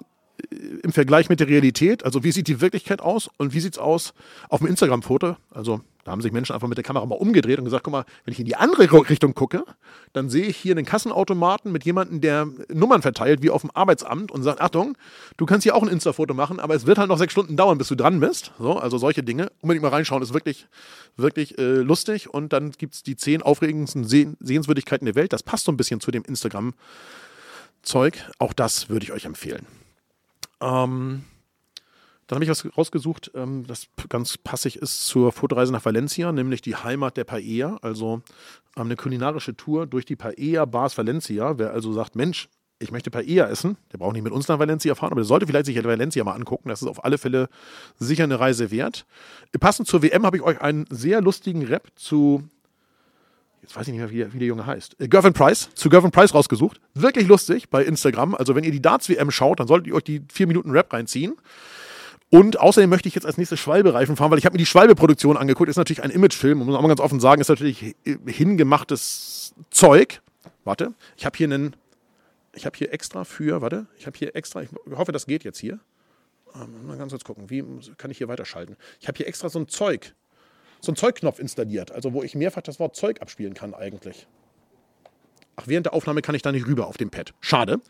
äh, 0.51 0.57
im 0.83 0.93
Vergleich 0.93 1.29
mit 1.29 1.41
der 1.41 1.49
Realität. 1.49 2.05
Also 2.05 2.25
wie 2.25 2.33
sieht 2.33 2.49
die 2.49 2.61
Wirklichkeit 2.61 3.01
aus 3.01 3.31
und 3.39 3.55
wie 3.55 3.61
sieht 3.61 3.75
es 3.75 3.79
aus 3.79 4.15
auf 4.49 4.61
dem 4.61 4.69
Instagram-Foto? 4.69 5.37
Also 5.51 5.81
da 6.05 6.11
haben 6.11 6.21
sich 6.21 6.33
Menschen 6.33 6.53
einfach 6.53 6.67
mit 6.67 6.77
der 6.77 6.85
Kamera 6.85 7.07
mal 7.07 7.15
umgedreht 7.15 7.59
und 7.59 7.65
gesagt, 7.65 7.85
guck 7.85 7.93
mal, 7.93 8.05
wenn 8.25 8.33
ich 8.33 8.41
in 8.41 8.47
die 8.47 8.57
andere 8.57 9.09
Richtung 9.09 9.35
gucke, 9.35 9.65
dann 10.13 10.31
sehe 10.31 10.47
ich 10.47 10.57
hier 10.57 10.73
einen 10.73 10.85
Kassenautomaten 10.85 11.71
mit 11.71 11.85
jemandem, 11.85 12.21
der 12.21 12.49
Nummern 12.73 13.03
verteilt, 13.03 13.41
wie 13.43 13.51
auf 13.51 13.61
dem 13.61 13.71
Arbeitsamt 13.73 14.33
und 14.33 14.43
sagt, 14.43 14.61
Achtung, 14.61 14.97
du 15.37 15.47
kannst 15.47 15.63
hier 15.63 15.77
auch 15.77 15.83
ein 15.83 15.89
Insta-Foto 15.89 16.35
machen, 16.35 16.59
aber 16.59 16.75
es 16.75 16.87
wird 16.87 16.99
halt 16.99 17.09
noch 17.09 17.19
sechs 17.19 17.33
Stunden 17.33 17.57
dauern, 17.57 17.79
bis 17.79 17.87
du 17.89 17.95
dran 17.95 18.19
bist. 18.19 18.53
So, 18.59 18.79
also 18.79 18.99
solche 18.99 19.23
Dinge. 19.23 19.53
Unbedingt 19.61 19.83
mal 19.83 19.91
reinschauen, 19.91 20.23
ist 20.23 20.35
wirklich, 20.35 20.67
wirklich 21.17 21.57
äh, 21.59 21.77
lustig. 21.77 22.29
Und 22.29 22.53
dann 22.53 22.73
gibt 22.73 22.95
es 22.95 23.05
die 23.05 23.17
zehn 23.17 23.41
aufregendsten 23.43 24.05
Seh 24.05 24.29
Sehenswürdigkeiten 24.41 25.05
der 25.05 25.15
Welt. 25.15 25.33
Das 25.33 25.45
passt 25.45 25.67
so 25.67 25.73
ein 25.73 25.77
bisschen 25.77 26.01
zu 26.01 26.11
dem 26.11 26.25
Instagram-Zeug. 26.25 28.15
Auch 28.39 28.53
das 28.53 28.89
würde 28.89 29.05
ich 29.05 29.13
euch 29.13 29.25
empfehlen. 29.25 29.67
Ähm, 30.61 31.25
dann 32.33 32.37
habe 32.39 32.45
ich 32.45 32.51
was 32.51 32.79
rausgesucht, 32.79 33.31
ähm, 33.35 33.67
das 33.67 33.89
ganz 34.09 34.39
passig 34.39 34.77
ist 34.77 35.07
zur 35.07 35.33
Fotoreise 35.33 35.71
nach 35.71 35.85
Valencia, 35.85 36.33
nämlich 36.33 36.63
die 36.63 36.75
Heimat 36.75 37.19
der 37.19 37.25
Paella, 37.25 37.77
also 37.83 38.23
ähm, 38.75 38.85
eine 38.85 38.97
kulinarische 38.97 39.55
Tour 39.55 39.87
durch 39.87 40.07
die 40.07 40.17
Paella 40.17 40.65
Bars 40.65 40.97
Valencia. 40.97 41.59
Wer 41.59 41.73
also 41.73 41.93
sagt, 41.93 42.17
Mensch, 42.17 42.49
ich 42.79 42.91
möchte 42.91 43.11
Paella 43.11 43.51
essen, 43.51 43.77
der 43.93 43.99
braucht 43.99 44.15
nicht 44.15 44.23
mit 44.23 44.33
uns 44.33 44.49
nach 44.49 44.59
Valencia 44.59 44.95
fahren, 44.95 45.13
aber 45.13 45.21
der 45.21 45.27
sollte 45.27 45.47
vielleicht 45.47 45.67
sich 45.67 45.85
Valencia 45.85 46.25
mal 46.25 46.33
angucken. 46.33 46.71
Das 46.71 46.81
ist 46.81 46.89
auf 46.89 47.05
alle 47.05 47.19
Fälle 47.19 47.51
sicher 47.99 48.25
eine 48.25 48.41
Reise 48.41 48.71
wert. 48.71 49.05
Passend 49.61 49.87
zur 49.87 50.03
WM 50.03 50.25
habe 50.25 50.39
ich 50.39 50.43
euch 50.43 50.59
einen 50.59 50.87
sehr 50.89 51.21
lustigen 51.21 51.67
Rap 51.67 51.89
zu 51.97 52.45
jetzt 53.61 53.77
weiß 53.77 53.89
ich 53.89 53.93
nicht 53.93 54.01
mehr, 54.01 54.11
wie, 54.11 54.33
wie 54.33 54.39
der 54.39 54.49
Junge 54.49 54.65
heißt, 54.65 54.97
äh, 55.01 55.07
Gervin 55.07 55.35
Price, 55.35 55.69
zu 55.75 55.91
Gervin 55.91 56.11
Price 56.11 56.33
rausgesucht. 56.33 56.81
Wirklich 56.95 57.29
lustig 57.29 57.69
bei 57.69 57.85
Instagram. 57.85 58.35
Also 58.35 58.55
wenn 58.55 58.65
ihr 58.65 58.73
die 58.73 58.81
Darts-WM 58.81 59.31
schaut, 59.31 59.61
dann 59.61 59.69
solltet 59.69 59.89
ihr 59.89 59.95
euch 59.95 60.05
die 60.05 60.23
vier 60.33 60.47
Minuten 60.47 60.71
Rap 60.71 60.91
reinziehen. 60.95 61.35
Und 62.35 62.59
außerdem 62.59 62.89
möchte 62.89 63.09
ich 63.09 63.15
jetzt 63.15 63.27
als 63.27 63.37
nächstes 63.37 63.61
Schwalbe-Reifen 63.61 64.17
fahren, 64.17 64.31
weil 64.31 64.39
ich 64.39 64.47
habe 64.47 64.55
mir 64.55 64.59
die 64.59 64.65
Schwalbe-Produktion 64.65 65.37
angeguckt. 65.37 65.69
Ist 65.69 65.77
natürlich 65.77 66.03
ein 66.03 66.09
Imagefilm, 66.09 66.61
muss 66.61 66.67
man 66.67 66.89
ganz 66.89 66.99
offen 66.99 67.21
sagen, 67.21 67.43
ist 67.43 67.51
natürlich 67.51 67.95
hingemachtes 68.25 69.55
Zeug. 69.71 70.23
Warte, 70.65 70.95
ich 71.19 71.27
habe 71.27 71.37
hier 71.37 71.47
einen, 71.49 71.77
ich 72.55 72.65
habe 72.65 72.75
hier 72.79 72.91
extra 72.91 73.25
für, 73.25 73.61
warte, 73.61 73.85
ich 73.99 74.07
habe 74.07 74.17
hier 74.17 74.35
extra, 74.35 74.63
ich 74.63 74.71
hoffe, 74.97 75.13
das 75.13 75.27
geht 75.27 75.45
jetzt 75.45 75.59
hier. 75.59 75.79
Ähm, 76.55 76.87
mal 76.87 76.97
ganz 76.97 77.13
kurz 77.13 77.25
gucken, 77.25 77.51
wie 77.51 77.63
kann 77.99 78.11
ich 78.11 78.17
hier 78.17 78.29
weiterschalten? 78.29 78.79
Ich 78.99 79.09
habe 79.09 79.19
hier 79.19 79.29
extra 79.29 79.51
so 79.51 79.59
ein 79.59 79.69
Zeug, 79.69 80.15
so 80.81 80.91
ein 80.91 80.97
Zeugknopf 80.97 81.39
installiert, 81.39 81.93
also 81.93 82.15
wo 82.15 82.23
ich 82.23 82.35
mehrfach 82.35 82.63
das 82.63 82.81
Wort 82.81 82.97
Zeug 82.97 83.21
abspielen 83.21 83.53
kann 83.53 83.75
eigentlich. 83.75 84.27
Ach, 85.57 85.65
während 85.67 85.87
der 85.87 85.95
Aufnahme 85.95 86.23
kann 86.23 86.35
ich 86.35 86.43
da 86.43 86.51
nicht 86.51 86.67
rüber 86.67 86.87
auf 86.87 86.97
dem 86.97 87.11
Pad. 87.11 87.35
Schade. 87.41 87.81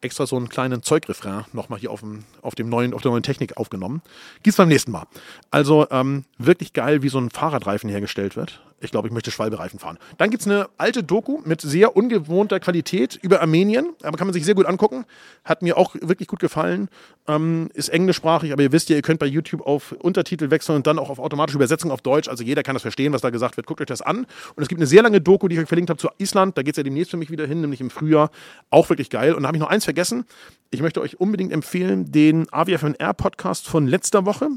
Extra 0.00 0.26
so 0.26 0.36
einen 0.36 0.48
kleinen 0.48 0.82
Zeugrefrain 0.82 1.44
nochmal 1.52 1.80
hier 1.80 1.90
auf 1.90 2.00
dem, 2.00 2.24
auf 2.42 2.54
dem 2.54 2.68
neuen, 2.68 2.94
auf 2.94 3.02
der 3.02 3.10
neuen 3.10 3.24
Technik 3.24 3.56
aufgenommen. 3.56 4.02
Gibt's 4.42 4.56
beim 4.56 4.68
nächsten 4.68 4.92
Mal. 4.92 5.06
Also 5.50 5.88
ähm, 5.90 6.24
wirklich 6.38 6.72
geil, 6.72 7.02
wie 7.02 7.08
so 7.08 7.18
ein 7.18 7.30
Fahrradreifen 7.30 7.90
hergestellt 7.90 8.36
wird. 8.36 8.62
Ich 8.80 8.92
glaube, 8.92 9.08
ich 9.08 9.14
möchte 9.14 9.32
Schwalbereifen 9.32 9.80
fahren. 9.80 9.98
Dann 10.18 10.30
gibt's 10.30 10.46
eine 10.46 10.68
alte 10.78 11.02
Doku 11.02 11.40
mit 11.44 11.60
sehr 11.60 11.96
ungewohnter 11.96 12.60
Qualität 12.60 13.18
über 13.20 13.40
Armenien. 13.40 13.94
Aber 14.02 14.16
kann 14.16 14.28
man 14.28 14.34
sich 14.34 14.44
sehr 14.44 14.54
gut 14.54 14.66
angucken. 14.66 15.04
Hat 15.44 15.62
mir 15.62 15.76
auch 15.76 15.96
wirklich 16.00 16.28
gut 16.28 16.38
gefallen. 16.38 16.88
Ähm, 17.26 17.70
ist 17.74 17.88
englischsprachig, 17.88 18.52
aber 18.52 18.62
ihr 18.62 18.70
wisst 18.70 18.88
ja, 18.88 18.96
ihr 18.96 19.02
könnt 19.02 19.18
bei 19.18 19.26
YouTube 19.26 19.66
auf 19.66 19.92
Untertitel 19.92 20.50
wechseln 20.50 20.76
und 20.76 20.86
dann 20.86 20.98
auch 20.98 21.10
auf 21.10 21.18
automatische 21.18 21.58
Übersetzung 21.58 21.90
auf 21.90 22.02
Deutsch. 22.02 22.28
Also 22.28 22.44
jeder 22.44 22.62
kann 22.62 22.74
das 22.74 22.82
verstehen, 22.82 23.12
was 23.12 23.20
da 23.20 23.30
gesagt 23.30 23.56
wird. 23.56 23.66
Guckt 23.66 23.80
euch 23.80 23.86
das 23.86 24.00
an. 24.00 24.26
Und 24.54 24.62
es 24.62 24.68
gibt 24.68 24.78
eine 24.80 24.86
sehr 24.86 25.02
lange 25.02 25.20
Doku, 25.20 25.48
die 25.48 25.56
ich 25.56 25.60
euch 25.60 25.68
verlinkt 25.68 25.90
habe 25.90 25.98
zu 25.98 26.08
Island. 26.18 26.56
Da 26.56 26.62
geht's 26.62 26.76
ja 26.76 26.84
demnächst 26.84 27.10
für 27.10 27.16
mich 27.16 27.30
wieder 27.30 27.46
hin, 27.46 27.60
nämlich 27.60 27.80
im 27.80 27.90
Frühjahr. 27.90 28.30
Auch 28.70 28.88
wirklich 28.88 29.10
geil. 29.10 29.34
Und 29.34 29.42
da 29.42 29.48
habe 29.48 29.56
ich 29.56 29.60
noch 29.60 29.70
eins 29.70 29.84
vergessen. 29.84 30.24
Ich 30.70 30.82
möchte 30.82 31.00
euch 31.00 31.18
unbedingt 31.18 31.52
empfehlen, 31.52 32.12
den 32.12 32.46
AWFNR 32.52 33.12
Podcast 33.14 33.66
von 33.66 33.88
letzter 33.88 34.24
Woche. 34.24 34.50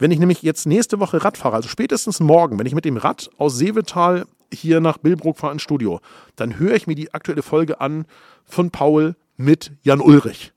Wenn 0.00 0.10
ich 0.10 0.18
nämlich 0.18 0.42
jetzt 0.42 0.66
nächste 0.66 0.98
Woche 0.98 1.22
Rad 1.22 1.36
fahre, 1.36 1.56
also 1.56 1.68
spätestens 1.68 2.20
morgen, 2.20 2.58
wenn 2.58 2.66
ich 2.66 2.74
mit 2.74 2.86
dem 2.86 2.96
Rad 2.96 3.30
aus 3.36 3.58
Seevetal 3.58 4.24
hier 4.52 4.80
nach 4.80 4.96
Billbrook 4.96 5.36
fahre 5.36 5.52
ins 5.52 5.62
Studio, 5.62 6.00
dann 6.36 6.58
höre 6.58 6.74
ich 6.74 6.86
mir 6.86 6.94
die 6.94 7.12
aktuelle 7.12 7.42
Folge 7.42 7.82
an 7.82 8.06
von 8.46 8.70
Paul 8.70 9.14
mit 9.36 9.72
Jan 9.82 10.00
Ulrich. 10.00 10.52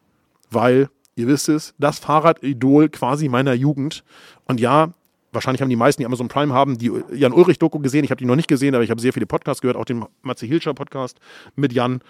Weil, 0.50 0.90
ihr 1.16 1.28
wisst 1.28 1.50
es, 1.50 1.76
das 1.78 2.00
Fahrradidol 2.00 2.88
quasi 2.88 3.28
meiner 3.28 3.54
Jugend. 3.54 4.06
Und 4.46 4.62
ja, 4.62 4.94
wahrscheinlich 5.34 5.62
haben 5.62 5.70
die 5.70 5.76
meisten, 5.76 6.02
die 6.02 6.06
Amazon 6.06 6.30
Prime 6.30 6.54
haben, 6.54 6.78
die 6.78 6.92
Jan 7.14 7.34
Ulrich-Doku 7.34 7.80
gesehen. 7.80 8.06
Ich 8.06 8.12
habe 8.12 8.20
die 8.20 8.26
noch 8.26 8.38
nicht 8.38 8.48
gesehen, 8.48 8.76
aber 8.76 8.86
ich 8.86 8.92
habe 8.92 9.02
sehr 9.02 9.12
viele 9.12 9.26
Podcasts 9.26 9.62
gehört, 9.62 9.76
auch 9.76 9.86
den 9.86 10.06
Matze 10.22 10.46
Hilscher 10.46 10.74
Podcast 10.74 11.20
mit 11.58 11.74
Jan. 11.74 12.02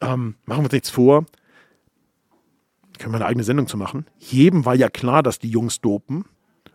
Ähm, 0.00 0.36
machen 0.46 0.60
wir 0.60 0.64
uns 0.64 0.72
nichts 0.72 0.88
vor. 0.88 1.26
Können 2.98 3.12
wir 3.12 3.16
eine 3.16 3.26
eigene 3.26 3.44
Sendung 3.44 3.66
zu 3.66 3.76
machen? 3.76 4.06
Jedem 4.18 4.64
war 4.64 4.74
ja 4.74 4.88
klar, 4.88 5.22
dass 5.22 5.38
die 5.38 5.50
Jungs 5.50 5.82
dopen. 5.82 6.24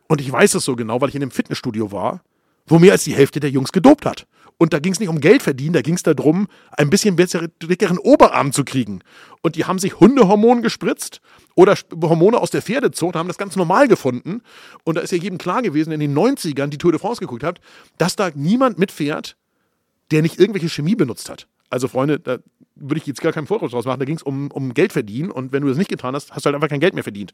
Und 0.07 0.21
ich 0.21 0.31
weiß 0.31 0.55
es 0.55 0.65
so 0.65 0.75
genau, 0.75 1.01
weil 1.01 1.09
ich 1.09 1.15
in 1.15 1.21
einem 1.21 1.31
Fitnessstudio 1.31 1.91
war, 1.91 2.23
wo 2.67 2.79
mehr 2.79 2.93
als 2.93 3.03
die 3.03 3.15
Hälfte 3.15 3.39
der 3.39 3.49
Jungs 3.49 3.71
gedopt 3.71 4.05
hat. 4.05 4.27
Und 4.57 4.73
da 4.73 4.79
ging 4.79 4.93
es 4.93 4.99
nicht 4.99 5.09
um 5.09 5.19
Geld 5.19 5.41
verdienen, 5.41 5.73
da 5.73 5.81
ging 5.81 5.95
es 5.95 6.03
darum, 6.03 6.47
ein 6.71 6.89
bisschen 6.89 7.15
bessere, 7.15 7.49
dickeren 7.49 7.97
Oberarm 7.97 8.53
zu 8.53 8.63
kriegen. 8.63 9.01
Und 9.41 9.55
die 9.55 9.65
haben 9.65 9.79
sich 9.79 9.99
Hundehormone 9.99 10.61
gespritzt 10.61 11.21
oder 11.55 11.75
Hormone 12.01 12.37
aus 12.37 12.51
der 12.51 12.61
Pferdezucht, 12.61 13.15
haben 13.15 13.27
das 13.27 13.37
ganz 13.37 13.55
normal 13.55 13.87
gefunden. 13.87 14.41
Und 14.83 14.95
da 14.95 15.01
ist 15.01 15.11
ja 15.11 15.17
jedem 15.17 15.37
klar 15.37 15.61
gewesen, 15.61 15.91
in 15.91 15.99
den 15.99 16.15
90ern, 16.15 16.67
die 16.67 16.77
Tour 16.77 16.91
de 16.91 17.01
France 17.01 17.19
geguckt 17.19 17.43
hat, 17.43 17.59
dass 17.97 18.15
da 18.15 18.29
niemand 18.35 18.77
mitfährt, 18.77 19.35
der 20.11 20.21
nicht 20.21 20.39
irgendwelche 20.39 20.69
Chemie 20.69 20.95
benutzt 20.95 21.29
hat. 21.29 21.47
Also 21.69 21.87
Freunde, 21.87 22.19
da 22.19 22.37
würde 22.75 22.99
ich 22.99 23.05
jetzt 23.05 23.21
gar 23.21 23.31
keinen 23.31 23.47
Vorwurf 23.47 23.71
draus 23.71 23.85
machen, 23.85 23.99
da 23.99 24.05
ging 24.05 24.15
es 24.15 24.23
um, 24.23 24.49
um 24.51 24.73
Geld 24.73 24.93
verdienen 24.93 25.31
und 25.31 25.51
wenn 25.51 25.61
du 25.61 25.69
das 25.69 25.77
nicht 25.77 25.89
getan 25.89 26.15
hast, 26.15 26.31
hast 26.31 26.45
du 26.45 26.47
halt 26.47 26.55
einfach 26.55 26.69
kein 26.69 26.79
Geld 26.79 26.93
mehr 26.93 27.03
verdient. 27.03 27.31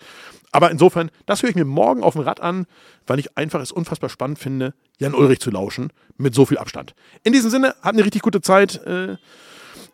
Aber 0.51 0.71
insofern, 0.71 1.11
das 1.25 1.41
höre 1.41 1.49
ich 1.49 1.55
mir 1.55 1.65
morgen 1.65 2.03
auf 2.03 2.13
dem 2.13 2.23
Rad 2.23 2.41
an, 2.41 2.65
weil 3.07 3.19
ich 3.19 3.37
einfach 3.37 3.61
es 3.61 3.71
unfassbar 3.71 4.09
spannend 4.09 4.39
finde, 4.39 4.73
Jan 4.97 5.13
Ulrich 5.13 5.39
zu 5.39 5.51
lauschen 5.51 5.91
mit 6.17 6.35
so 6.35 6.45
viel 6.45 6.57
Abstand. 6.57 6.93
In 7.23 7.33
diesem 7.33 7.49
Sinne, 7.49 7.69
habt 7.81 7.95
eine 7.95 8.03
richtig 8.03 8.21
gute 8.21 8.41
Zeit. 8.41 8.85
Äh, 8.85 9.17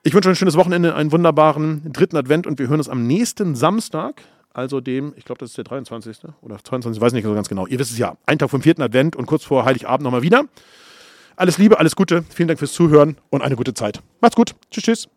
ich 0.03 0.13
wünsche 0.13 0.29
euch 0.29 0.33
ein 0.33 0.37
schönes 0.37 0.57
Wochenende, 0.57 0.95
einen 0.95 1.11
wunderbaren 1.11 1.91
dritten 1.91 2.17
Advent 2.17 2.47
und 2.47 2.59
wir 2.59 2.67
hören 2.67 2.79
uns 2.79 2.89
am 2.89 3.05
nächsten 3.05 3.55
Samstag, 3.55 4.21
also 4.53 4.79
dem, 4.79 5.13
ich 5.17 5.25
glaube, 5.25 5.39
das 5.39 5.49
ist 5.49 5.57
der 5.57 5.65
23. 5.65 6.17
oder 6.41 6.57
22. 6.63 6.97
Ich 6.97 7.01
weiß 7.01 7.13
nicht 7.13 7.25
so 7.25 7.33
ganz 7.33 7.49
genau. 7.49 7.67
Ihr 7.67 7.77
wisst 7.77 7.91
es 7.91 7.97
ja, 7.97 8.15
ein 8.25 8.39
Tag 8.39 8.49
vom 8.49 8.61
vierten 8.61 8.81
Advent 8.81 9.15
und 9.15 9.25
kurz 9.25 9.43
vor 9.43 9.65
Heiligabend 9.65 10.03
nochmal 10.03 10.21
wieder. 10.21 10.45
Alles 11.35 11.57
Liebe, 11.57 11.79
alles 11.79 11.95
Gute. 11.95 12.23
Vielen 12.29 12.47
Dank 12.47 12.59
fürs 12.59 12.71
Zuhören 12.71 13.17
und 13.29 13.41
eine 13.41 13.57
gute 13.57 13.73
Zeit. 13.73 14.01
Macht's 14.21 14.37
gut. 14.37 14.55
Tschüss, 14.71 14.83
tschüss. 14.83 15.14